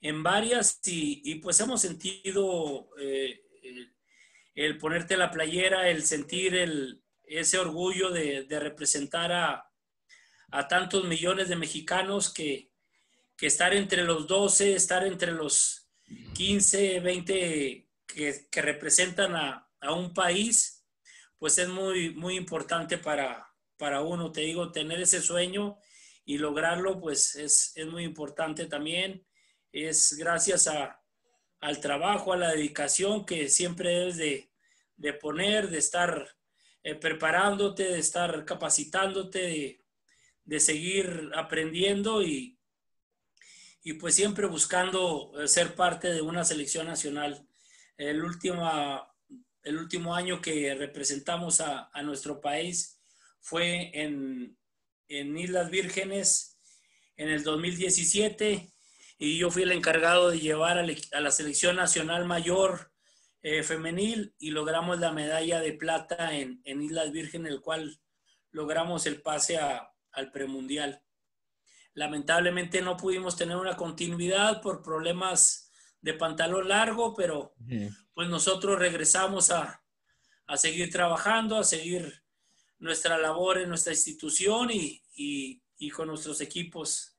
en 0.00 0.22
varias, 0.22 0.80
y, 0.84 1.36
pues 1.36 1.60
hemos 1.60 1.80
sentido 1.80 2.88
el 4.54 4.78
ponerte 4.78 5.16
la 5.16 5.30
playera, 5.30 5.88
el 5.88 6.02
sentir 6.02 6.56
el, 6.56 7.02
ese 7.38 7.58
orgullo 7.58 8.10
de, 8.10 8.46
representar 8.60 9.32
a, 9.32 9.68
tantos 10.68 11.04
millones 11.04 11.48
de 11.48 11.56
mexicanos 11.56 12.32
que, 12.32 12.71
estar 13.46 13.74
entre 13.74 14.04
los 14.04 14.26
12, 14.26 14.74
estar 14.74 15.06
entre 15.06 15.32
los 15.32 15.88
15, 16.34 17.00
20 17.00 17.88
que, 18.06 18.62
representan 18.62 19.34
a, 19.34 19.68
un 19.94 20.14
país, 20.14 20.84
pues 21.38 21.58
es 21.58 21.68
muy, 21.68 22.14
muy 22.14 22.36
importante 22.36 22.98
para, 22.98 23.52
para 23.76 24.02
uno. 24.02 24.30
Te 24.30 24.42
digo, 24.42 24.70
tener 24.70 25.00
ese 25.00 25.20
sueño 25.20 25.78
y 26.24 26.38
lograrlo, 26.38 27.00
pues 27.00 27.34
es, 27.34 27.74
muy 27.90 28.04
importante 28.04 28.66
también. 28.66 29.26
Es 29.72 30.16
gracias 30.16 30.68
al 31.60 31.80
trabajo, 31.80 32.32
a 32.32 32.36
la 32.36 32.52
dedicación 32.52 33.24
que 33.24 33.48
siempre 33.48 33.90
debes 33.90 34.16
de, 34.18 34.52
de 34.96 35.12
poner, 35.14 35.68
de 35.68 35.78
estar 35.78 36.28
eh, 36.84 36.94
preparándote, 36.96 37.84
de 37.84 37.98
estar 37.98 38.44
capacitándote, 38.44 39.80
de, 40.44 40.60
seguir 40.60 41.30
aprendiendo 41.34 42.22
y, 42.22 42.58
y, 43.82 43.94
pues 43.94 44.14
siempre 44.14 44.46
buscando 44.46 45.32
eh, 45.40 45.48
ser 45.48 45.74
parte 45.74 46.12
de 46.12 46.22
una 46.22 46.44
selección 46.44 46.86
nacional. 46.86 47.46
El 47.96 48.22
último, 48.22 48.70
el 49.62 49.78
último 49.78 50.14
año 50.14 50.40
que 50.40 50.74
representamos 50.74 51.60
a, 51.60 51.90
nuestro 52.02 52.40
país 52.40 53.00
fue 53.40 53.90
en, 53.92 54.56
en 55.08 55.36
Islas 55.36 55.70
Vírgenes 55.70 56.58
en 57.16 57.28
el 57.28 57.44
2017 57.44 58.72
y 59.18 59.38
yo 59.38 59.50
fui 59.50 59.62
el 59.62 59.72
encargado 59.72 60.30
de 60.30 60.40
llevar 60.40 60.78
a 60.78 61.20
la 61.20 61.30
selección 61.30 61.76
nacional 61.76 62.24
mayor 62.24 62.92
eh, 63.44 63.64
femenil 63.64 64.34
y 64.38 64.50
logramos 64.50 65.00
la 65.00 65.12
medalla 65.12 65.60
de 65.60 65.72
plata 65.72 66.36
en, 66.36 66.60
en 66.64 66.80
Islas 66.80 67.10
Virgen, 67.10 67.46
el 67.46 67.60
cual 67.60 68.00
logramos 68.52 69.06
el 69.06 69.20
pase 69.20 69.58
al 69.58 70.30
premundial. 70.30 71.02
Lamentablemente 71.94 72.80
no 72.80 72.96
pudimos 72.96 73.36
tener 73.36 73.56
una 73.56 73.76
continuidad 73.76 74.60
por 74.62 74.82
problemas 74.82 75.70
de 76.00 76.14
pantalón 76.14 76.68
largo, 76.68 77.14
pero 77.14 77.54
pues 78.14 78.28
nosotros 78.28 78.78
regresamos 78.78 79.50
a, 79.50 79.84
a, 80.46 80.56
seguir 80.56 80.90
trabajando, 80.90 81.56
a 81.56 81.64
seguir 81.64 82.24
nuestra 82.78 83.18
labor 83.18 83.58
en 83.58 83.68
nuestra 83.68 83.92
institución 83.92 84.70
y, 84.70 85.02
y, 85.14 85.62
y, 85.76 85.90
con 85.90 86.08
nuestros 86.08 86.40
equipos. 86.40 87.16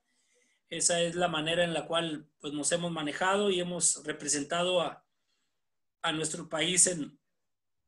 Esa 0.70 1.02
es 1.02 1.16
la 1.16 1.28
manera 1.28 1.64
en 1.64 1.74
la 1.74 1.86
cual 1.86 2.28
pues, 2.40 2.54
nos 2.54 2.72
hemos 2.72 2.92
manejado 2.92 3.50
y 3.50 3.60
hemos 3.60 4.04
representado 4.04 4.82
a, 4.82 5.06
a 6.02 6.12
nuestro 6.12 6.50
país 6.50 6.88
en, 6.88 7.18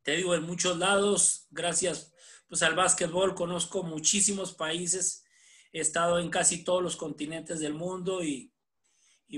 te 0.04 0.16
digo, 0.16 0.36
en 0.36 0.44
muchos 0.44 0.78
lados. 0.78 1.48
Gracias 1.50 2.14
pues 2.48 2.62
al 2.64 2.76
básquetbol 2.76 3.36
conozco 3.36 3.84
muchísimos 3.84 4.54
países, 4.54 5.25
he 5.76 5.82
estado 5.82 6.20
en 6.20 6.30
casi 6.30 6.64
todos 6.64 6.82
los 6.82 6.96
continentes 6.96 7.60
del 7.60 7.74
mundo 7.74 8.24
y, 8.24 8.52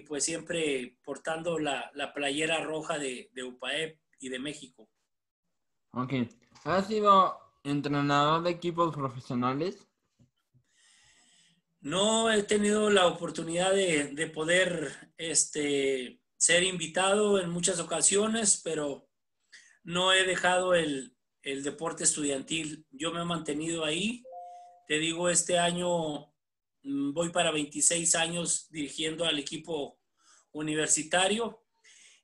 pues 0.08 0.24
siempre 0.24 0.96
portando 1.03 1.58
la, 1.58 1.91
playera 2.13 2.63
roja 2.63 3.00
de, 3.00 3.32
de 3.34 3.44
UPAEP 3.44 4.00
y 4.20 4.29
de 4.29 4.38
México. 4.38 4.88
Ok. 5.94 6.13
¿Has 6.63 6.88
sido 6.88 7.39
entrenador 7.63 8.44
de 8.44 8.51
equipos 8.51 8.94
profesionales? 8.94 9.88
No 11.79 12.32
he 12.32 12.44
tenido 12.44 12.91
la 12.91 13.08
oportunidad 13.08 13.74
de, 13.74 14.10
de 14.10 14.27
poder 14.27 15.13
este, 15.17 16.22
ser 16.38 16.63
invitado 16.63 17.39
en 17.39 17.50
muchas 17.50 17.79
ocasiones, 17.79 18.62
pero 18.63 19.10
no 19.84 20.13
he 20.13 20.24
dejado 20.24 20.75
el, 20.75 21.13
deporte 21.41 22.03
estudiantil. 22.03 22.86
Yo 22.91 23.13
me 23.13 23.22
he 23.22 23.25
mantenido 23.25 23.86
ahí. 23.86 24.22
Te 24.88 25.00
digo, 25.00 25.29
este 25.29 25.60
año 25.60 26.34
mm, 26.84 27.12
voy 27.12 27.29
para 27.29 27.51
26 27.51 28.15
años 28.15 28.67
dirigiendo 28.70 29.25
al 29.25 29.38
equipo 29.38 30.00
universitario 30.53 31.62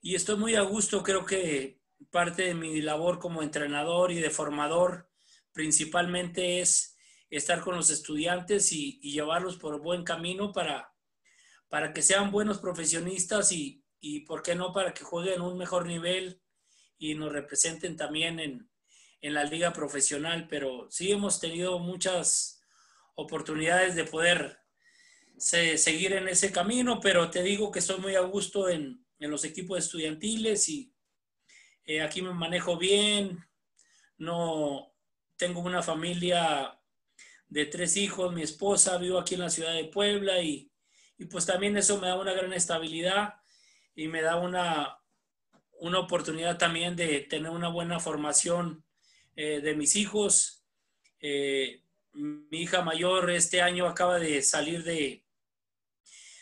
y 0.01 0.15
estoy 0.15 0.37
muy 0.37 0.55
a 0.55 0.61
gusto. 0.61 1.03
Creo 1.03 1.25
que 1.25 1.81
parte 2.09 2.43
de 2.43 2.53
mi 2.53 2.81
labor 2.81 3.19
como 3.19 3.43
entrenador 3.43 4.13
y 4.13 4.19
de 4.21 4.29
formador 4.29 5.09
principalmente 5.51 6.61
es 6.61 6.95
estar 7.29 7.59
con 7.59 7.75
los 7.75 7.89
estudiantes 7.89 8.71
y, 8.71 8.99
llevarlos 9.01 9.57
por 9.57 9.81
buen 9.81 10.05
camino 10.05 10.53
para, 10.53 10.93
para 11.67 11.91
que 11.91 12.01
sean 12.01 12.31
buenos 12.31 12.59
profesionistas 12.59 13.51
y, 13.51 13.83
y 13.99 14.21
por 14.21 14.41
qué 14.41 14.55
no 14.55 14.71
para 14.71 14.93
que 14.93 15.03
jueguen 15.03 15.41
un 15.41 15.57
mejor 15.57 15.85
nivel 15.85 16.41
y 16.97 17.15
nos 17.15 17.33
representen 17.33 17.97
también 17.97 18.39
en, 18.39 18.69
la 19.31 19.45
liga 19.45 19.71
profesional, 19.71 20.47
pero 20.49 20.87
sí 20.91 21.11
hemos 21.11 21.39
tenido 21.39 21.79
muchas 21.79 22.61
oportunidades 23.15 23.95
de 23.95 24.03
poder 24.03 24.59
seguir 25.37 26.13
en 26.13 26.27
ese 26.27 26.51
camino, 26.51 26.99
pero 26.99 27.29
te 27.29 27.41
digo 27.41 27.71
que 27.71 27.79
estoy 27.79 27.99
muy 27.99 28.15
a 28.15 28.21
gusto 28.21 28.69
en, 28.69 29.01
los 29.19 29.45
equipos 29.45 29.77
estudiantiles 29.77 30.67
y 30.67 30.93
eh, 31.85 32.01
aquí 32.01 32.21
me 32.21 32.33
manejo 32.33 32.75
bien, 32.75 33.39
no 34.17 34.93
tengo 35.37 35.61
una 35.61 35.81
familia 35.81 36.77
de 37.47 37.65
tres 37.67 37.95
hijos, 37.95 38.33
mi 38.33 38.41
esposa, 38.41 38.97
vivo 38.97 39.17
aquí 39.17 39.35
en 39.35 39.39
la 39.39 39.49
ciudad 39.49 39.73
de 39.75 39.85
Puebla 39.85 40.41
y, 40.41 40.69
y 41.17 41.23
pues 41.23 41.45
también 41.45 41.77
eso 41.77 42.01
me 42.01 42.07
da 42.07 42.19
una 42.19 42.33
gran 42.33 42.51
estabilidad 42.51 43.35
y 43.95 44.09
me 44.09 44.21
da 44.21 44.35
una, 44.35 44.99
una 45.79 45.99
oportunidad 45.99 46.57
también 46.57 46.97
de 46.97 47.21
tener 47.21 47.51
una 47.51 47.69
buena 47.69 48.01
formación 48.01 48.82
eh, 49.35 49.61
de 49.61 49.75
mis 49.75 49.95
hijos. 49.95 50.63
Eh, 51.19 51.81
mi 52.13 52.61
hija 52.61 52.81
mayor 52.81 53.31
este 53.31 53.61
año 53.61 53.87
acaba 53.87 54.19
de 54.19 54.41
salir 54.41 54.83
de, 54.83 55.25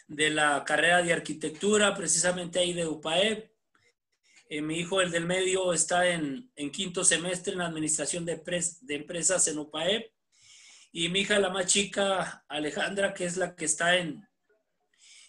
de 0.08 0.30
la 0.30 0.64
carrera 0.66 1.02
de 1.02 1.14
arquitectura, 1.14 1.96
precisamente 1.96 2.60
ahí 2.60 2.74
de 2.74 2.88
UPAEP. 2.88 3.52
Eh, 4.50 4.62
mi 4.62 4.80
hijo, 4.80 5.00
el 5.00 5.12
del 5.12 5.26
medio, 5.26 5.72
está 5.72 6.10
en, 6.10 6.52
quinto 6.74 7.06
semestre 7.06 7.54
en 7.54 7.62
administración 7.62 8.26
de, 8.26 8.42
de 8.82 8.96
empresas 8.96 9.48
en 9.48 9.60
UPAEP. 9.60 10.12
Y 10.92 11.08
mi 11.08 11.22
hija, 11.22 11.40
la 11.40 11.50
más 11.50 11.68
chica, 11.68 12.44
Alejandra, 12.50 13.14
que 13.14 13.24
es 13.24 13.38
la 13.38 13.56
que 13.56 13.64
está 13.64 13.96
en, 13.96 14.28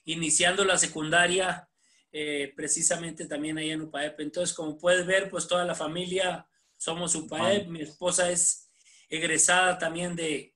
iniciando 0.05 0.65
la 0.65 0.77
secundaria, 0.77 1.69
eh, 2.11 2.53
precisamente 2.57 3.27
también 3.27 3.59
ahí 3.59 3.71
en 3.71 3.83
UPAEP. 3.83 4.19
Entonces, 4.21 4.55
como 4.57 4.77
puedes 4.77 5.07
ver, 5.07 5.31
pues 5.31 5.47
toda 5.47 5.65
la 5.65 5.77
familia 5.77 6.49
somos 6.83 7.15
UPAEP. 7.15 7.69
Mi 7.69 7.83
esposa 7.83 8.31
es 8.31 8.71
egresada 9.09 9.79
también 9.79 10.17
de, 10.17 10.55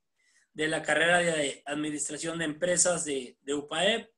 la 0.55 0.83
carrera 0.83 1.19
de 1.19 1.63
Administración 1.67 2.39
de 2.39 2.47
Empresas 2.47 3.05
de, 3.05 3.39
de 3.43 3.55
UPAEP. 3.55 4.11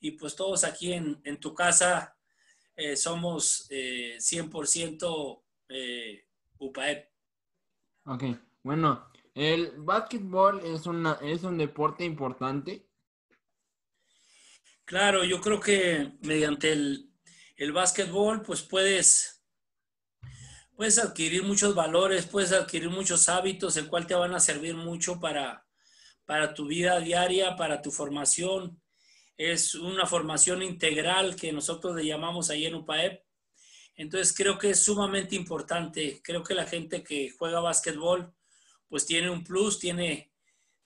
Y 0.00 0.12
pues 0.12 0.36
todos 0.36 0.64
aquí 0.64 0.92
en, 0.92 1.40
tu 1.40 1.54
casa 1.54 2.16
eh, 2.76 2.96
somos 2.96 3.68
100% 3.70 5.42
eh, 5.68 6.26
UPAEP. 6.58 7.08
Ok, 8.06 8.24
bueno, 8.62 9.10
el 9.34 9.72
básquetbol 9.78 10.60
es, 10.64 10.86
una, 10.86 11.18
es 11.22 11.42
un 11.42 11.58
deporte 11.58 12.04
importante 12.04 12.86
Claro, 14.84 15.24
yo 15.24 15.40
creo 15.40 15.60
que 15.60 16.12
mediante 16.20 16.72
el, 16.72 17.10
el 17.56 17.72
básquetbol, 17.72 18.42
pues 18.42 18.60
puedes, 18.62 19.33
puedes 20.76 20.98
adquirir 20.98 21.42
muchos 21.42 21.74
valores, 21.74 22.26
puedes 22.26 22.52
adquirir 22.52 22.90
muchos 22.90 23.28
hábitos, 23.28 23.76
el 23.76 23.88
cual 23.88 24.06
te 24.06 24.14
van 24.14 24.34
a 24.34 24.40
servir 24.40 24.74
mucho 24.74 25.20
para, 25.20 25.66
para 26.24 26.54
tu 26.54 26.66
vida 26.66 27.00
diaria, 27.00 27.56
para 27.56 27.82
tu 27.82 27.90
formación. 27.90 28.80
Es 29.36 29.74
una 29.74 30.06
formación 30.06 30.62
integral 30.62 31.36
que 31.36 31.52
nosotros 31.52 31.96
le 31.96 32.06
llamamos 32.06 32.50
ahí 32.50 32.66
en 32.66 32.74
UPAEP. 32.74 33.22
Entonces 33.96 34.34
creo 34.36 34.58
que 34.58 34.70
es 34.70 34.82
sumamente 34.82 35.36
importante. 35.36 36.20
Creo 36.22 36.42
que 36.42 36.54
la 36.54 36.66
gente 36.66 37.02
que 37.02 37.30
juega 37.30 37.60
básquetbol, 37.60 38.32
pues 38.88 39.06
tiene 39.06 39.30
un 39.30 39.44
plus, 39.44 39.78
tiene, 39.78 40.32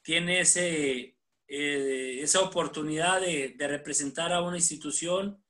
tiene 0.03 0.41
ese, 0.41 1.17
eh, 1.51 2.21
esa 2.21 2.41
oportunidad 2.41 3.23
de, 3.23 3.55
representar 3.59 4.33
a 4.33 4.43
una 4.43 4.59
institución 4.59 5.43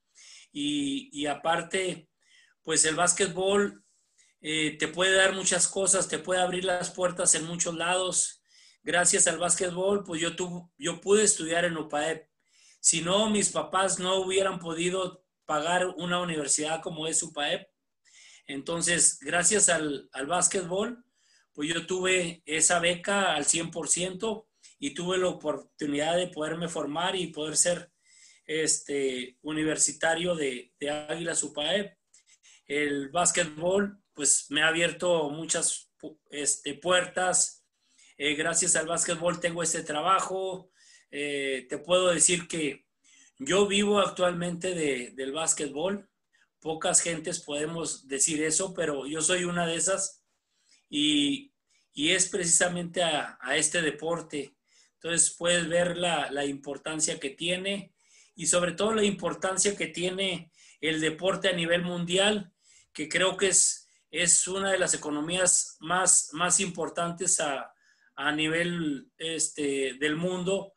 y, 0.53 1.27
aparte, 1.27 2.09
pues 2.63 2.85
el 2.85 2.95
básquetbol 2.95 3.85
eh, 4.41 4.77
te 4.79 4.89
puede 4.89 5.15
dar 5.15 5.35
muchas 5.35 5.69
cosas, 5.69 6.09
te 6.09 6.19
puede 6.19 6.41
abrir 6.41 6.65
las 6.65 6.91
puertas 6.91 7.35
en 7.35 7.45
muchos 7.45 7.75
lados. 7.75 8.43
Gracias 8.83 9.27
al 9.27 9.39
básquetbol, 9.39 10.05
pues 10.05 10.21
yo, 10.21 10.31
yo 10.77 11.01
pude 11.01 11.25
estudiar 11.25 11.65
en 11.65 11.77
UPAEP. 11.77 12.29
Si 12.81 13.01
no, 13.01 13.29
mis 13.29 13.51
papás 13.51 13.99
no 13.99 14.17
hubieran 14.17 14.59
podido 14.59 15.25
pagar 15.45 15.87
una 15.97 16.21
universidad 16.21 16.81
como 16.81 17.07
es 17.07 17.23
UPAEP. 17.23 17.69
Entonces, 18.47 19.19
gracias 19.21 19.69
al, 19.69 20.09
al 20.13 20.27
básquetbol, 20.27 21.05
pues 21.53 21.69
yo 21.69 21.87
tuve 21.87 22.43
esa 22.47 22.79
beca 22.79 23.35
al 23.35 23.45
100% 23.45 24.47
y 24.79 24.95
tuve 24.95 25.19
la 25.19 25.29
oportunidad 25.29 26.17
de 26.17 26.29
poderme 26.29 26.69
formar 26.69 27.17
y 27.17 27.29
poder 27.29 27.57
ser 27.57 27.91
este, 28.47 29.37
universitario 29.43 30.35
de, 30.35 30.73
de 30.79 30.91
Águilas 30.91 31.43
UPAE. 31.43 31.99
El 32.67 33.11
básquetbol, 33.11 34.01
pues 34.19 34.51
me 34.51 34.63
ha 34.63 34.69
abierto 34.69 35.31
muchas 35.31 35.91
este, 36.31 36.75
puertas. 36.75 37.65
Eh, 38.17 38.35
gracias 38.35 38.75
al 38.75 38.89
básquetbol 38.89 39.39
tengo 39.39 39.63
este 39.63 39.85
trabajo. 39.85 40.73
Eh, 41.11 41.67
te 41.69 41.79
puedo 41.79 42.09
decir 42.09 42.49
que 42.49 42.85
yo 43.39 43.69
vivo 43.69 44.01
actualmente 44.01 44.75
de, 44.75 45.13
del 45.13 45.31
básquetbol. 45.31 46.11
Pocas 46.61 47.01
gentes 47.01 47.39
podemos 47.39 48.09
decir 48.09 48.43
eso, 48.43 48.75
pero 48.75 49.07
yo 49.07 49.23
soy 49.23 49.45
una 49.45 49.65
de 49.67 49.77
esas. 49.77 50.25
Y, 50.91 51.55
y 51.93 52.11
es 52.11 52.29
precisamente 52.29 53.05
a, 53.05 53.39
a 53.41 53.57
este 53.57 53.81
deporte 53.81 54.59
entonces 55.01 55.35
puedes 55.39 55.69
ver 55.69 55.97
la, 55.97 56.45
importancia 56.45 57.21
que 57.21 57.31
tiene 57.31 57.93
y 58.35 58.47
sobre 58.47 58.73
todo 58.73 58.95
la 58.95 59.05
importancia 59.05 59.77
que 59.77 59.87
tiene 59.87 60.51
el 60.81 61.01
deporte 61.01 61.49
a 61.49 61.53
nivel 61.53 61.83
mundial, 61.83 62.53
que 62.93 63.09
creo 63.09 63.37
que 63.37 63.49
es, 63.49 63.88
es 64.11 64.47
una 64.49 64.73
de 64.73 64.79
las 64.79 64.95
economías 64.95 65.77
más, 65.81 66.31
más 66.33 66.61
importantes 66.61 67.41
a, 67.41 67.73
nivel 68.35 69.13
este, 69.17 69.95
del 70.01 70.17
mundo. 70.17 70.73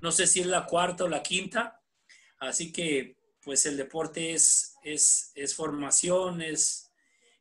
No 0.00 0.12
sé 0.12 0.28
si 0.28 0.40
es 0.40 0.46
la 0.46 0.64
cuarta 0.64 1.04
o 1.04 1.08
la 1.08 1.22
quinta. 1.22 1.80
Así 2.38 2.72
que 2.72 3.16
pues 3.42 3.66
el 3.66 3.76
deporte 3.76 4.32
es, 4.32 4.76
es, 4.84 5.32
es 5.34 5.56
formación, 5.56 6.40
es, 6.40 6.92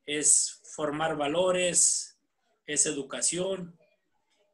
es 0.08 0.60
formar 0.76 1.16
valores, 1.16 2.20
es 2.66 2.86
educación 2.88 3.78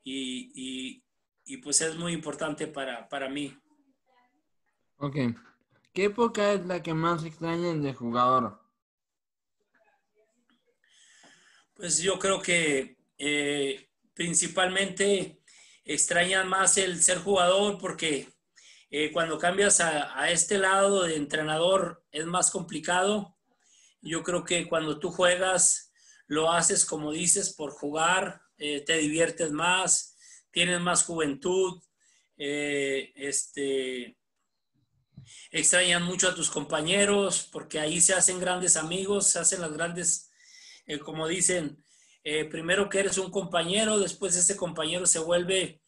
y, 0.04 1.02
y 1.50 1.58
pues 1.58 1.82
es 1.82 1.96
muy 1.96 2.14
importante 2.14 2.68
para, 2.68 3.10
para 3.10 3.28
mí. 3.28 3.58
Ok. 4.98 5.16
¿Qué 5.94 6.06
época 6.06 6.54
es 6.54 6.66
la 6.68 6.84
que 6.84 6.94
más 6.94 7.24
extrañan 7.26 7.82
de 7.82 7.94
jugador? 7.96 8.62
Pues 11.80 12.00
yo 12.00 12.20
creo 12.20 12.42
que 12.42 12.98
eh, 13.18 13.90
principalmente 14.14 15.42
extrañan 15.86 16.50
más 16.50 16.78
el 16.78 17.02
ser 17.02 17.20
jugador 17.20 17.78
porque 17.78 18.28
eh, 18.90 19.14
cuando 19.14 19.38
cambias 19.38 19.80
a, 19.80 20.30
este 20.30 20.58
lado 20.58 21.04
de 21.04 21.16
entrenador 21.16 22.04
es 22.12 22.26
más 22.26 22.52
complicado. 22.52 23.38
Yo 24.02 24.24
creo 24.24 24.44
que 24.44 24.68
cuando 24.68 25.00
tú 25.00 25.10
juegas 25.10 25.94
lo 26.28 26.52
haces 26.52 26.84
como 26.84 27.14
dices 27.14 27.54
por 27.54 27.72
jugar, 27.72 28.42
eh, 28.58 28.82
te 28.82 28.98
diviertes 28.98 29.54
más, 29.54 30.18
tienes 30.52 30.82
más 30.82 31.06
juventud, 31.06 31.82
este, 32.36 34.18
extrañan 35.50 36.04
mucho 36.04 36.28
a 36.28 36.36
tus 36.36 36.50
compañeros 36.50 37.48
porque 37.50 37.80
ahí 37.80 38.02
se 38.02 38.16
hacen 38.16 38.42
grandes 38.42 38.76
amigos, 38.76 39.28
se 39.28 39.40
hacen 39.40 39.62
las 39.62 39.72
grandes, 39.72 40.29
eh, 40.90 41.00
como 41.00 41.28
dicen, 41.28 41.84
eh, 42.24 42.46
primero 42.46 42.90
que 42.90 43.00
eres 43.00 43.18
un 43.18 43.32
compañero, 43.32 44.00
después 44.00 44.36
ese 44.36 44.58
compañero 44.58 45.06
se 45.06 45.20
vuelve 45.20 45.82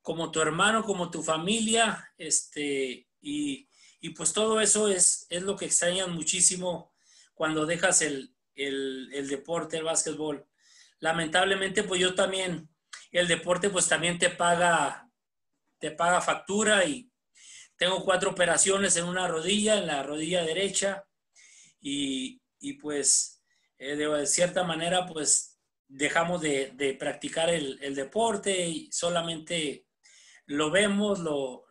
como 0.00 0.30
tu 0.30 0.40
hermano, 0.40 0.84
como 0.84 1.10
tu 1.10 1.22
familia, 1.22 2.12
este, 2.18 3.08
y, 3.20 3.68
pues 4.16 4.32
todo 4.32 4.60
eso 4.60 4.88
es, 4.88 5.26
es, 5.30 5.42
lo 5.42 5.56
que 5.56 5.64
extrañan 5.64 6.12
muchísimo 6.12 6.92
cuando 7.34 7.66
dejas 7.66 8.02
el, 8.02 8.34
el, 8.54 9.10
el 9.14 9.28
deporte, 9.28 9.78
el 9.78 9.84
básquetbol. 9.84 10.46
Lamentablemente, 10.98 11.82
pues 11.84 12.00
yo 12.00 12.14
también 12.14 12.68
el 13.12 13.28
deporte 13.28 13.70
pues 13.70 13.88
también 13.88 14.18
te 14.18 14.30
paga, 14.30 15.08
te 15.78 15.90
paga 15.92 16.20
factura 16.20 16.84
y 16.84 17.10
tengo 17.76 18.04
cuatro 18.04 18.30
operaciones 18.30 18.96
en 18.96 19.04
una 19.04 19.28
rodilla, 19.28 19.78
en 19.78 19.86
la 19.86 20.02
rodilla 20.02 20.44
derecha 20.44 21.04
y, 21.80 22.40
pues 22.80 23.31
eh, 23.82 23.96
de 23.96 24.26
cierta 24.26 24.62
manera 24.62 25.06
pues 25.06 25.58
dejamos 25.88 26.40
de, 26.40 26.96
practicar 27.00 27.50
el, 27.50 27.94
deporte 27.96 28.68
y 28.68 28.92
solamente 28.92 29.86
lo 30.46 30.70
vemos, 30.70 31.18
lo, 31.18 31.68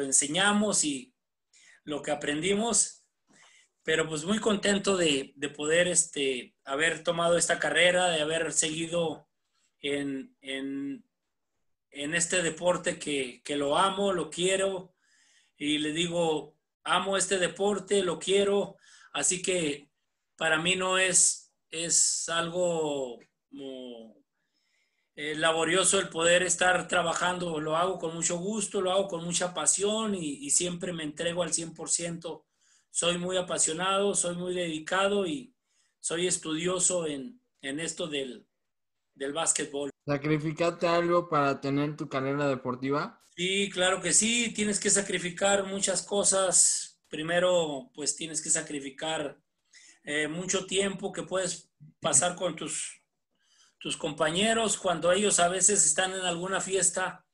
enseñamos 0.00 0.84
y 0.84 1.12
lo 1.82 2.02
que 2.02 2.12
aprendimos. 2.12 3.04
Pero 3.82 4.08
pues 4.08 4.24
muy 4.24 4.38
contento 4.38 4.96
de, 4.96 5.32
de, 5.36 5.48
poder 5.48 5.88
este, 5.88 6.54
haber 6.64 7.02
tomado 7.02 7.36
esta 7.36 7.58
carrera, 7.58 8.08
de 8.08 8.22
haber 8.22 8.52
seguido 8.52 9.28
en, 9.80 11.04
este 11.90 12.42
deporte 12.42 12.98
que, 12.98 13.56
lo 13.56 13.76
amo, 13.76 14.12
lo 14.12 14.30
quiero. 14.30 14.94
Y 15.56 15.78
le 15.78 15.92
digo, 15.92 16.56
amo 16.84 17.16
este 17.16 17.38
deporte, 17.38 18.02
lo 18.04 18.18
quiero, 18.20 18.76
así 19.12 19.42
que 19.42 19.90
para 20.36 20.58
mí 20.58 20.76
no 20.76 20.98
es, 20.98 21.52
es 21.70 22.28
algo 22.28 23.18
eh, 25.16 25.34
laborioso 25.36 25.98
el 25.98 26.08
poder 26.08 26.42
estar 26.42 26.88
trabajando, 26.88 27.60
lo 27.60 27.76
hago 27.76 27.98
con 27.98 28.14
mucho 28.14 28.38
gusto, 28.38 28.80
lo 28.80 28.92
hago 28.92 29.08
con 29.08 29.24
mucha 29.24 29.54
pasión 29.54 30.14
y, 30.14 30.50
siempre 30.50 30.92
me 30.92 31.04
entrego 31.04 31.42
al 31.42 31.52
100%. 31.52 32.44
Soy 32.90 33.18
muy 33.18 33.36
apasionado, 33.36 34.14
soy 34.14 34.36
muy 34.36 34.54
dedicado 34.54 35.26
y 35.26 35.54
soy 36.00 36.26
estudioso 36.26 37.06
en 37.06 37.40
esto 37.62 38.06
del, 38.06 38.46
del 39.14 39.32
básquetbol. 39.32 39.90
¿Sacrificaste 40.06 40.86
algo 40.86 41.28
para 41.28 41.60
tener 41.60 41.96
tu 41.96 42.08
carrera 42.08 42.48
deportiva? 42.48 43.22
Sí, 43.36 43.70
claro 43.72 44.00
que 44.00 44.12
sí, 44.12 44.52
tienes 44.54 44.78
que 44.78 44.90
sacrificar 44.90 45.66
muchas 45.66 46.02
cosas. 46.02 47.02
Primero, 47.08 47.90
pues 47.94 48.16
tienes 48.16 48.42
que 48.42 48.50
sacrificar 48.50 49.40
eh, 50.04 50.28
mucho 50.28 50.66
tiempo 50.66 51.12
que 51.12 51.22
puedes 51.22 51.70
pasar 51.98 52.36
con 52.36 52.54
tus, 52.54 53.02
tus 53.78 53.96
compañeros 53.96 54.76
cuando 54.76 55.10
ellos 55.10 55.40
a 55.40 55.48
veces 55.48 55.84
están 55.84 56.12
en 56.12 56.20
alguna 56.20 56.60
fiesta, 56.60 57.24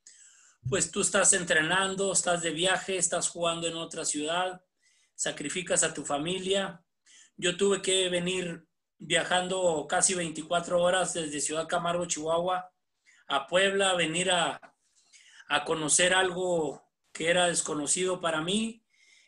pues 0.69 0.93
tú 0.93 1.01
estás 1.01 1.33
entrenando, 1.33 2.13
estás 2.13 2.43
de 2.43 2.53
viaje, 2.53 2.97
estás 2.97 3.29
jugando 3.29 3.67
en 3.67 3.77
otra 3.77 4.05
ciudad, 4.05 4.63
sacrificas 5.17 5.83
a 5.83 5.93
tu 5.93 6.05
familia. 6.05 6.83
Yo 7.37 7.57
tuve 7.57 7.83
que 7.83 8.09
venir 8.09 8.65
viajando 8.99 9.87
casi 9.89 10.15
24 10.15 10.81
horas 10.81 11.15
desde 11.15 11.41
Ciudad 11.41 11.67
Camargo, 11.67 12.07
Chihuahua, 12.07 12.71
a 13.27 13.47
Puebla, 13.47 13.95
venir 13.95 14.31
a, 14.31 14.61
conocer 15.67 16.15
algo 16.15 16.85
que 17.13 17.31
era 17.31 17.47
desconocido 17.47 18.21
para 18.21 18.41
mí. 18.41 18.85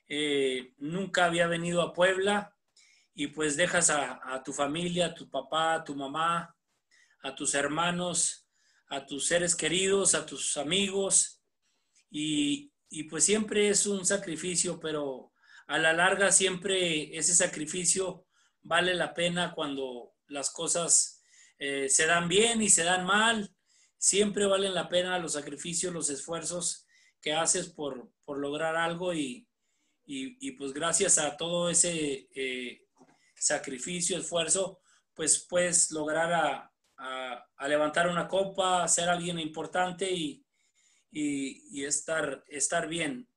Eh, 0.07 0.75
nunca 0.79 1.25
había 1.25 1.49
venido 1.49 1.83
a 1.83 1.93
Puebla 1.93 2.52
y 3.15 3.29
pues 3.29 3.57
dejas 3.57 3.91
a, 3.91 4.43
tu 4.45 4.53
familia, 4.53 5.07
a 5.07 5.15
tu 5.15 5.29
papá, 5.29 5.75
a 5.75 5.85
tu 5.85 5.95
mamá, 5.95 6.57
a 7.23 7.35
tus 7.35 7.55
hermanos, 7.55 8.47
a 8.89 9.05
tus 9.05 9.27
seres 9.27 9.55
queridos, 9.55 10.15
a 10.15 10.25
tus 10.27 10.57
amigos 10.57 11.43
y, 12.11 12.73
y 12.89 13.05
pues 13.05 13.25
siempre 13.25 13.69
es 13.69 13.87
un 13.87 14.05
sacrificio, 14.05 14.81
pero 14.81 15.33
a 15.67 15.79
la 15.79 15.93
larga 15.93 16.33
siempre 16.33 17.17
ese 17.17 17.35
sacrificio 17.35 18.27
vale 18.63 18.95
la 18.95 19.15
pena 19.15 19.53
cuando 19.55 20.15
las 20.29 20.51
cosas 20.51 21.23
eh, 21.59 21.89
se 21.89 22.07
dan 22.07 22.29
bien 22.29 22.63
y 22.63 22.69
se 22.69 22.85
dan 22.85 23.07
mal. 23.07 23.55
Siempre 23.97 24.47
valen 24.47 24.75
la 24.75 24.89
pena 24.89 25.19
los 25.19 25.35
sacrificios, 25.35 25.93
los 25.93 26.11
esfuerzos 26.11 26.87
que 27.21 27.33
haces 27.33 27.69
por, 27.69 28.11
lograr 28.27 28.77
algo 28.77 29.15
y, 29.15 29.47
pues 30.59 30.73
gracias 30.73 31.19
a 31.19 31.37
todo 31.37 31.71
ese 31.71 32.29
eh, 32.35 32.83
sacrificio, 33.43 34.17
esfuerzo, 34.19 34.81
pues 35.15 35.47
puedes 35.49 35.91
lograr 35.91 36.33
a, 36.33 36.69
levantar 37.67 38.09
una 38.09 38.29
copa, 38.29 38.87
ser 38.87 39.09
alguien 39.09 39.39
importante 39.39 40.11
y, 40.11 40.47
estar, 41.85 42.45
estar 42.49 42.89
bien. 42.89 43.29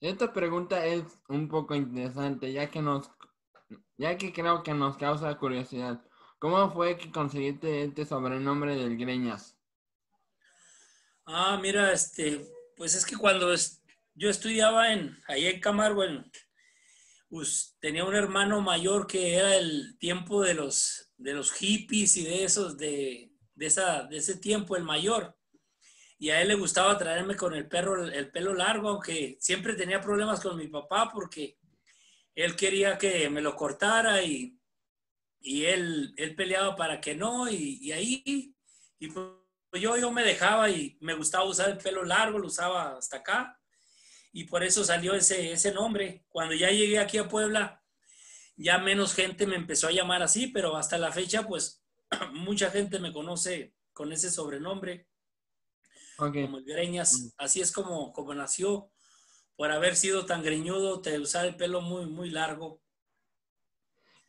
Esta 0.00 0.32
pregunta 0.32 0.84
es 0.84 1.04
un 1.28 1.48
poco 1.48 1.74
interesante, 1.74 2.52
ya 2.52 2.70
que 2.70 2.82
nos, 2.82 3.10
ya 3.96 4.18
que 4.18 4.32
creo 4.32 4.62
que 4.62 4.74
nos 4.74 4.96
causa 4.98 5.38
curiosidad. 5.38 6.04
¿Cómo 6.38 6.70
fue 6.70 6.98
que 6.98 7.10
conseguiste 7.10 7.82
este 7.82 8.04
sobrenombre 8.04 8.76
del 8.76 8.98
Greñas? 8.98 9.56
Ah, 11.24 11.58
mira, 11.60 11.92
este, 11.92 12.46
pues 12.76 12.94
es 12.94 13.06
que 13.06 13.16
cuando 13.16 13.52
yo 14.14 14.30
estudiaba 14.30 14.92
en, 14.92 15.18
ahí 15.26 15.46
en 15.46 15.60
Camargo, 15.60 16.04
pues 17.28 17.76
tenía 17.80 18.04
un 18.04 18.14
hermano 18.14 18.60
mayor 18.60 19.06
que 19.06 19.34
era 19.34 19.56
el 19.56 19.98
tiempo 19.98 20.42
de 20.42 20.54
los, 20.54 21.12
de 21.16 21.34
los 21.34 21.52
hippies 21.52 22.16
y 22.16 22.24
de 22.24 22.44
esos, 22.44 22.76
de, 22.78 23.32
de, 23.54 23.66
esa, 23.66 24.04
de 24.04 24.18
ese 24.18 24.36
tiempo, 24.36 24.76
el 24.76 24.84
mayor. 24.84 25.36
Y 26.18 26.30
a 26.30 26.40
él 26.40 26.48
le 26.48 26.54
gustaba 26.54 26.96
traerme 26.96 27.36
con 27.36 27.54
el 27.54 27.68
perro 27.68 28.06
el 28.06 28.30
pelo 28.30 28.54
largo, 28.54 28.88
aunque 28.88 29.36
siempre 29.40 29.74
tenía 29.74 30.00
problemas 30.00 30.40
con 30.40 30.56
mi 30.56 30.68
papá 30.68 31.10
porque 31.12 31.58
él 32.34 32.54
quería 32.56 32.96
que 32.96 33.28
me 33.28 33.42
lo 33.42 33.54
cortara 33.56 34.22
y, 34.22 34.58
y 35.40 35.64
él, 35.64 36.14
él 36.16 36.34
peleaba 36.34 36.76
para 36.76 37.00
que 37.00 37.14
no 37.14 37.50
y, 37.50 37.92
ahí 37.92 38.22
y 38.98 39.08
pues 39.08 39.82
yo, 39.82 39.96
yo 39.98 40.10
me 40.10 40.22
dejaba 40.22 40.70
y 40.70 40.96
me 41.00 41.14
gustaba 41.14 41.44
usar 41.44 41.68
el 41.68 41.78
pelo 41.78 42.02
largo, 42.02 42.38
lo 42.38 42.46
usaba 42.46 42.96
hasta 42.96 43.18
acá 43.18 43.60
y 44.36 44.44
por 44.44 44.62
eso 44.62 44.84
salió 44.84 45.14
ese, 45.14 45.52
ese 45.52 45.72
nombre. 45.72 46.26
Cuando 46.28 46.54
ya 46.54 46.70
llegué 46.70 46.98
aquí 46.98 47.16
a 47.16 47.26
Puebla, 47.26 47.82
ya 48.54 48.76
menos 48.76 49.14
gente 49.14 49.46
me 49.46 49.56
empezó 49.56 49.88
a 49.88 49.92
llamar 49.92 50.22
así, 50.22 50.48
pero 50.48 50.76
hasta 50.76 50.98
la 50.98 51.10
fecha 51.10 51.46
pues 51.46 51.82
mucha 52.34 52.70
gente 52.70 52.98
me 52.98 53.14
conoce 53.14 53.72
con 53.94 54.12
ese 54.12 54.30
sobrenombre 54.30 55.08
como 56.18 56.58
el 56.58 56.64
greñas. 56.66 57.14
Mm. 57.14 57.28
Así 57.38 57.62
es 57.62 57.72
como, 57.72 58.12
como 58.12 58.34
nació, 58.34 58.90
por 59.56 59.72
haber 59.72 59.96
sido 59.96 60.26
tan 60.26 60.42
greñudo, 60.42 61.00
te 61.00 61.18
usar 61.18 61.46
el 61.46 61.56
pelo 61.56 61.80
muy, 61.80 62.04
muy 62.04 62.28
largo. 62.28 62.82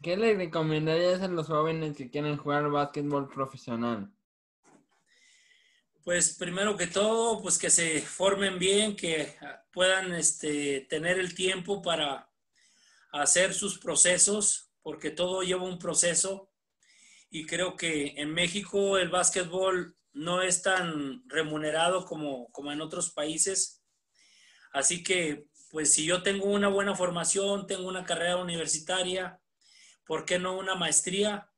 ¿Qué 0.01 0.15
le 0.15 0.35
recomendarías 0.35 1.21
a 1.21 1.27
los 1.27 1.47
jóvenes 1.47 1.97
que 1.97 2.09
quieren 2.09 2.37
jugar 2.37 2.71
básquetbol 2.71 3.27
profesional? 3.27 4.09
Pues 6.05 6.37
primero 6.37 6.77
que 6.77 6.87
todo, 6.87 7.41
pues 7.41 7.57
que 7.57 7.69
se 7.69 7.99
formen 8.01 8.57
bien, 8.57 8.95
que 8.95 9.35
puedan 9.77 10.11
este, 10.15 10.87
tener 10.89 11.19
el 11.19 11.35
tiempo 11.35 11.83
para 11.83 12.31
hacer 13.11 13.53
sus 13.53 13.77
procesos, 13.77 14.71
porque 14.81 15.11
todo 15.11 15.43
lleva 15.43 15.65
un 15.65 15.77
proceso. 15.77 16.51
Y 17.29 17.45
creo 17.45 17.75
que 17.75 18.15
en 18.17 18.33
México 18.33 18.97
el 18.97 19.09
básquetbol 19.09 19.95
no 20.13 20.41
es 20.41 20.63
tan 20.63 21.21
remunerado 21.29 22.05
como, 22.05 22.51
como 22.51 22.71
en 22.71 22.81
otros 22.81 23.11
países. 23.11 23.83
Así 24.73 25.03
que, 25.03 25.45
pues 25.69 25.93
si 25.93 26.07
yo 26.07 26.23
tengo 26.23 26.47
una 26.47 26.69
buena 26.69 26.95
formación, 26.95 27.67
tengo 27.67 27.87
una 27.87 28.03
carrera 28.03 28.37
universitaria, 28.37 29.39
¿por 30.07 30.25
qué 30.25 30.39
no 30.39 30.57
una 30.57 30.73
maestría? 30.73 31.51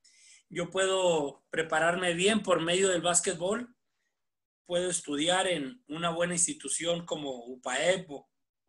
Yo 0.50 0.70
puedo 0.70 1.46
prepararme 1.52 2.16
bien 2.16 2.44
por 2.44 2.60
medio 2.60 2.90
del 2.90 3.02
básquetbol, 3.02 3.74
puedo 4.70 4.92
estudiar 4.92 5.48
en 5.48 5.84
una 5.88 6.12
buena 6.12 6.36
institución 6.36 7.04
como 7.04 7.44
UPAEP 7.46 8.08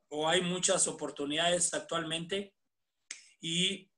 o, 0.08 0.26
hay 0.26 0.40
muchas 0.40 0.88
oportunidades 0.88 1.74
actualmente 1.74 2.54
y, 3.38 3.90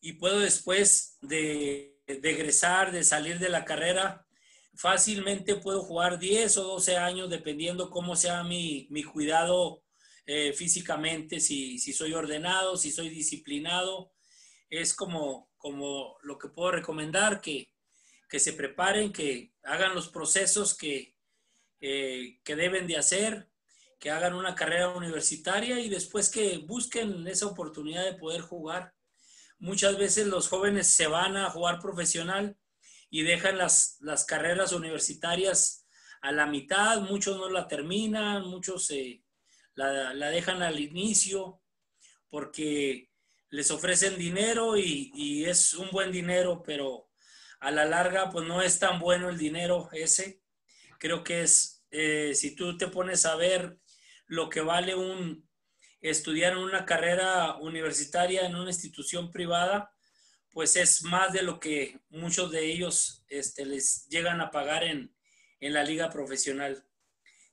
y 0.00 0.12
puedo 0.12 0.38
después 0.38 1.18
de, 1.22 1.98
de 2.06 2.30
egresar, 2.30 2.92
de 2.92 3.02
salir 3.02 3.40
de 3.40 3.48
la 3.48 3.64
carrera, 3.64 4.24
fácilmente 4.76 5.56
puedo 5.56 5.82
jugar 5.82 6.20
10 6.20 6.56
o 6.58 6.62
12 6.62 6.98
años 6.98 7.30
dependiendo 7.30 7.90
cómo 7.90 8.14
sea 8.14 8.44
mi, 8.44 8.86
cuidado 9.12 9.82
eh, 10.24 10.52
físicamente, 10.52 11.40
si, 11.40 11.80
soy 11.80 12.12
ordenado, 12.12 12.76
si 12.76 12.92
soy 12.92 13.08
disciplinado. 13.08 14.12
Es 14.70 14.94
como, 14.94 15.50
como 15.56 16.16
lo 16.22 16.38
que 16.38 16.46
puedo 16.46 16.70
recomendar, 16.70 17.40
que, 17.40 17.73
se 18.30 18.52
preparen, 18.52 19.12
que 19.12 19.52
hagan 19.62 19.94
los 19.94 20.08
procesos 20.08 20.76
que, 20.76 21.16
eh, 21.80 22.40
que 22.42 22.56
deben 22.56 22.86
de 22.86 22.96
hacer, 22.96 23.48
que 23.98 24.10
hagan 24.10 24.34
una 24.34 24.54
carrera 24.54 24.90
universitaria 24.90 25.80
y 25.80 25.88
después 25.88 26.28
que 26.28 26.58
busquen 26.58 27.26
esa 27.26 27.46
oportunidad 27.46 28.04
de 28.04 28.18
poder 28.18 28.42
jugar. 28.42 28.94
Muchas 29.58 29.96
veces 29.96 30.26
los 30.26 30.48
jóvenes 30.48 30.88
se 30.88 31.06
van 31.06 31.36
a 31.36 31.48
jugar 31.48 31.80
profesional 31.80 32.56
y 33.08 33.22
dejan 33.22 33.58
las, 33.58 33.98
carreras 34.26 34.72
universitarias 34.72 35.86
a 36.20 36.32
la 36.32 36.46
mitad, 36.46 37.00
muchos 37.00 37.36
no 37.36 37.48
la 37.48 37.68
terminan, 37.68 38.46
muchos 38.46 38.92
la, 39.74 40.30
dejan 40.30 40.62
al 40.62 40.80
inicio 40.80 41.60
porque 42.28 43.10
les 43.50 43.70
ofrecen 43.70 44.18
dinero 44.18 44.76
y, 44.76 45.44
es 45.44 45.74
un 45.74 45.90
buen 45.90 46.10
dinero, 46.10 46.62
pero 46.62 47.08
a 47.60 47.70
la 47.70 47.84
larga 47.84 48.30
pues 48.30 48.46
no 48.46 48.62
es 48.62 48.78
tan 48.78 48.98
bueno 48.98 49.28
el 49.28 49.38
dinero 49.38 49.88
ese. 49.92 50.42
Creo 50.98 51.24
que 51.24 51.42
es, 51.42 51.84
eh, 51.90 52.32
si 52.34 52.54
tú 52.54 52.76
te 52.76 52.88
pones 52.88 53.26
a 53.26 53.36
ver 53.36 53.78
lo 54.26 54.48
que 54.48 54.60
vale 54.60 54.94
un 54.94 55.48
estudiar 56.00 56.52
en 56.52 56.58
una 56.58 56.84
carrera 56.84 57.56
universitaria 57.56 58.44
en 58.44 58.56
una 58.56 58.70
institución 58.70 59.30
privada, 59.30 59.90
pues 60.54 60.76
es 60.76 61.02
más 61.02 61.32
de 61.32 61.42
lo 61.42 61.58
que 61.58 61.98
muchos 62.10 62.50
de 62.52 62.70
ellos 62.70 63.24
este, 63.28 63.64
les 63.64 64.06
llegan 64.08 64.40
a 64.40 64.50
pagar 64.50 64.84
en, 64.84 65.12
la 65.60 65.82
liga 65.82 66.10
profesional. 66.10 66.84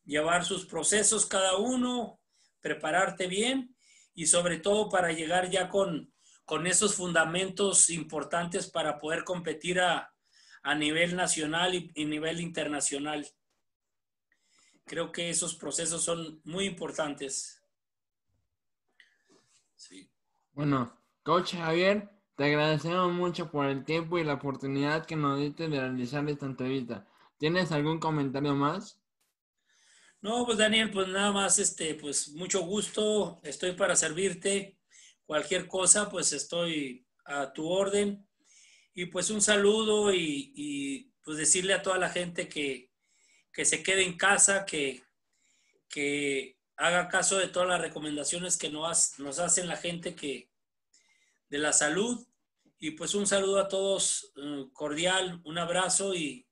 Llevar 0.03 0.43
sus 0.43 0.65
procesos 0.65 1.25
cada 1.25 1.55
uno, 1.55 2.19
prepararte 2.59 3.27
bien 3.27 3.73
y 4.13 4.27
sobre 4.27 4.57
todo 4.57 4.89
para 4.89 5.13
llegar 5.13 5.49
ya 5.49 5.69
con, 5.69 6.13
con 6.45 6.67
esos 6.67 6.95
fundamentos 6.95 7.89
importantes 7.89 8.69
para 8.69 8.97
poder 8.97 9.23
competir 9.23 9.79
a, 9.79 10.13
nivel 10.77 11.15
nacional 11.15 11.73
y, 11.73 11.91
y, 11.95 12.05
nivel 12.05 12.39
internacional. 12.39 13.27
Creo 14.85 15.11
que 15.11 15.29
esos 15.29 15.55
procesos 15.55 16.03
son 16.03 16.39
muy 16.43 16.65
importantes. 16.65 17.63
Sí. 19.75 20.11
Bueno, 20.51 20.95
coach 21.23 21.55
Javier, 21.55 22.11
te 22.35 22.45
agradecemos 22.45 23.11
mucho 23.11 23.49
por 23.49 23.65
el 23.65 23.85
tiempo 23.85 24.17
y 24.19 24.23
la 24.23 24.33
oportunidad 24.33 25.05
que 25.05 25.15
nos 25.15 25.39
diste 25.39 25.69
de 25.69 25.79
realizar 25.79 26.27
esta 26.29 26.45
entrevista. 26.45 27.07
¿Tienes 27.37 27.71
algún 27.71 27.99
comentario 27.99 28.53
más? 28.53 29.01
No, 30.21 30.45
pues 30.45 30.59
Daniel, 30.59 30.91
pues 30.91 31.07
nada 31.07 31.31
más, 31.31 31.57
este, 31.57 31.95
pues 31.95 32.29
mucho 32.33 32.61
gusto, 32.61 33.39
estoy 33.43 33.71
para 33.71 33.95
servirte. 33.95 34.80
Cualquier 35.25 35.67
cosa, 35.67 36.09
pues 36.09 36.33
estoy 36.33 37.05
a 37.25 37.53
tu 37.53 37.67
orden. 37.67 38.27
Y 38.93 39.05
pues 39.05 39.29
un 39.29 39.41
saludo 39.41 40.13
y, 40.13 41.13
pues 41.23 41.37
decirle 41.37 41.73
a 41.73 41.81
toda 41.81 41.97
la 41.97 42.09
gente 42.09 42.49
que, 42.49 42.91
se 43.63 43.83
quede 43.83 44.03
en 44.03 44.17
casa, 44.17 44.65
que, 44.65 45.03
que 45.87 46.57
haga 46.77 47.07
caso 47.07 47.37
de 47.37 47.47
todas 47.47 47.69
las 47.69 47.81
recomendaciones 47.81 48.57
que 48.57 48.69
nos, 48.69 49.19
nos 49.19 49.39
hacen 49.39 49.67
la 49.67 49.77
gente 49.77 50.15
que, 50.15 50.49
de 51.49 51.57
la 51.59 51.73
salud 51.73 52.25
y 52.83 52.91
pues 52.91 53.13
un 53.13 53.27
saludo 53.27 53.59
a 53.59 53.67
todos, 53.67 54.33
eh, 54.37 54.65
cordial, 54.73 55.39
un 55.43 55.59
abrazo 55.59 56.15
y, 56.15 56.47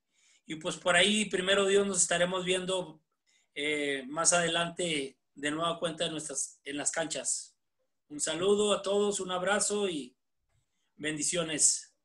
Y 0.46 0.56
pues 0.56 0.78
por 0.78 0.96
ahí, 0.96 1.26
primero 1.26 1.66
Dios, 1.66 1.88
nos 1.88 2.02
estaremos 2.02 2.44
viendo 2.44 3.02
eh, 3.56 4.04
más 4.08 4.34
adelante 4.34 5.18
de 5.36 5.52
nueva 5.52 5.80
cuenta 5.80 6.06
en, 6.06 6.12
nuestras, 6.12 6.60
en 6.64 6.78
las 6.78 6.92
canchas. 6.92 7.49
Un 8.10 8.20
saludo 8.20 8.74
a 8.74 8.82
todos, 8.82 9.20
un 9.20 9.30
abrazo 9.30 9.88
y 9.88 10.18
bendiciones. 10.96 11.96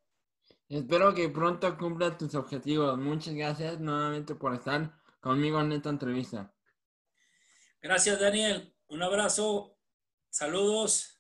Espero 0.68 1.14
que 1.14 1.30
pronto 1.30 1.76
cumpla 1.78 2.18
tus 2.18 2.34
objetivos. 2.34 2.98
Muchas 2.98 3.34
gracias 3.34 3.80
nuevamente 3.80 4.34
por 4.34 4.54
estar 4.54 5.00
conmigo 5.20 5.60
en 5.60 5.72
esta 5.72 5.88
entrevista. 5.88 6.54
Gracias, 7.80 8.20
Daniel. 8.20 8.74
Un 8.88 9.02
abrazo. 9.02 9.78
Saludos. 10.28 11.13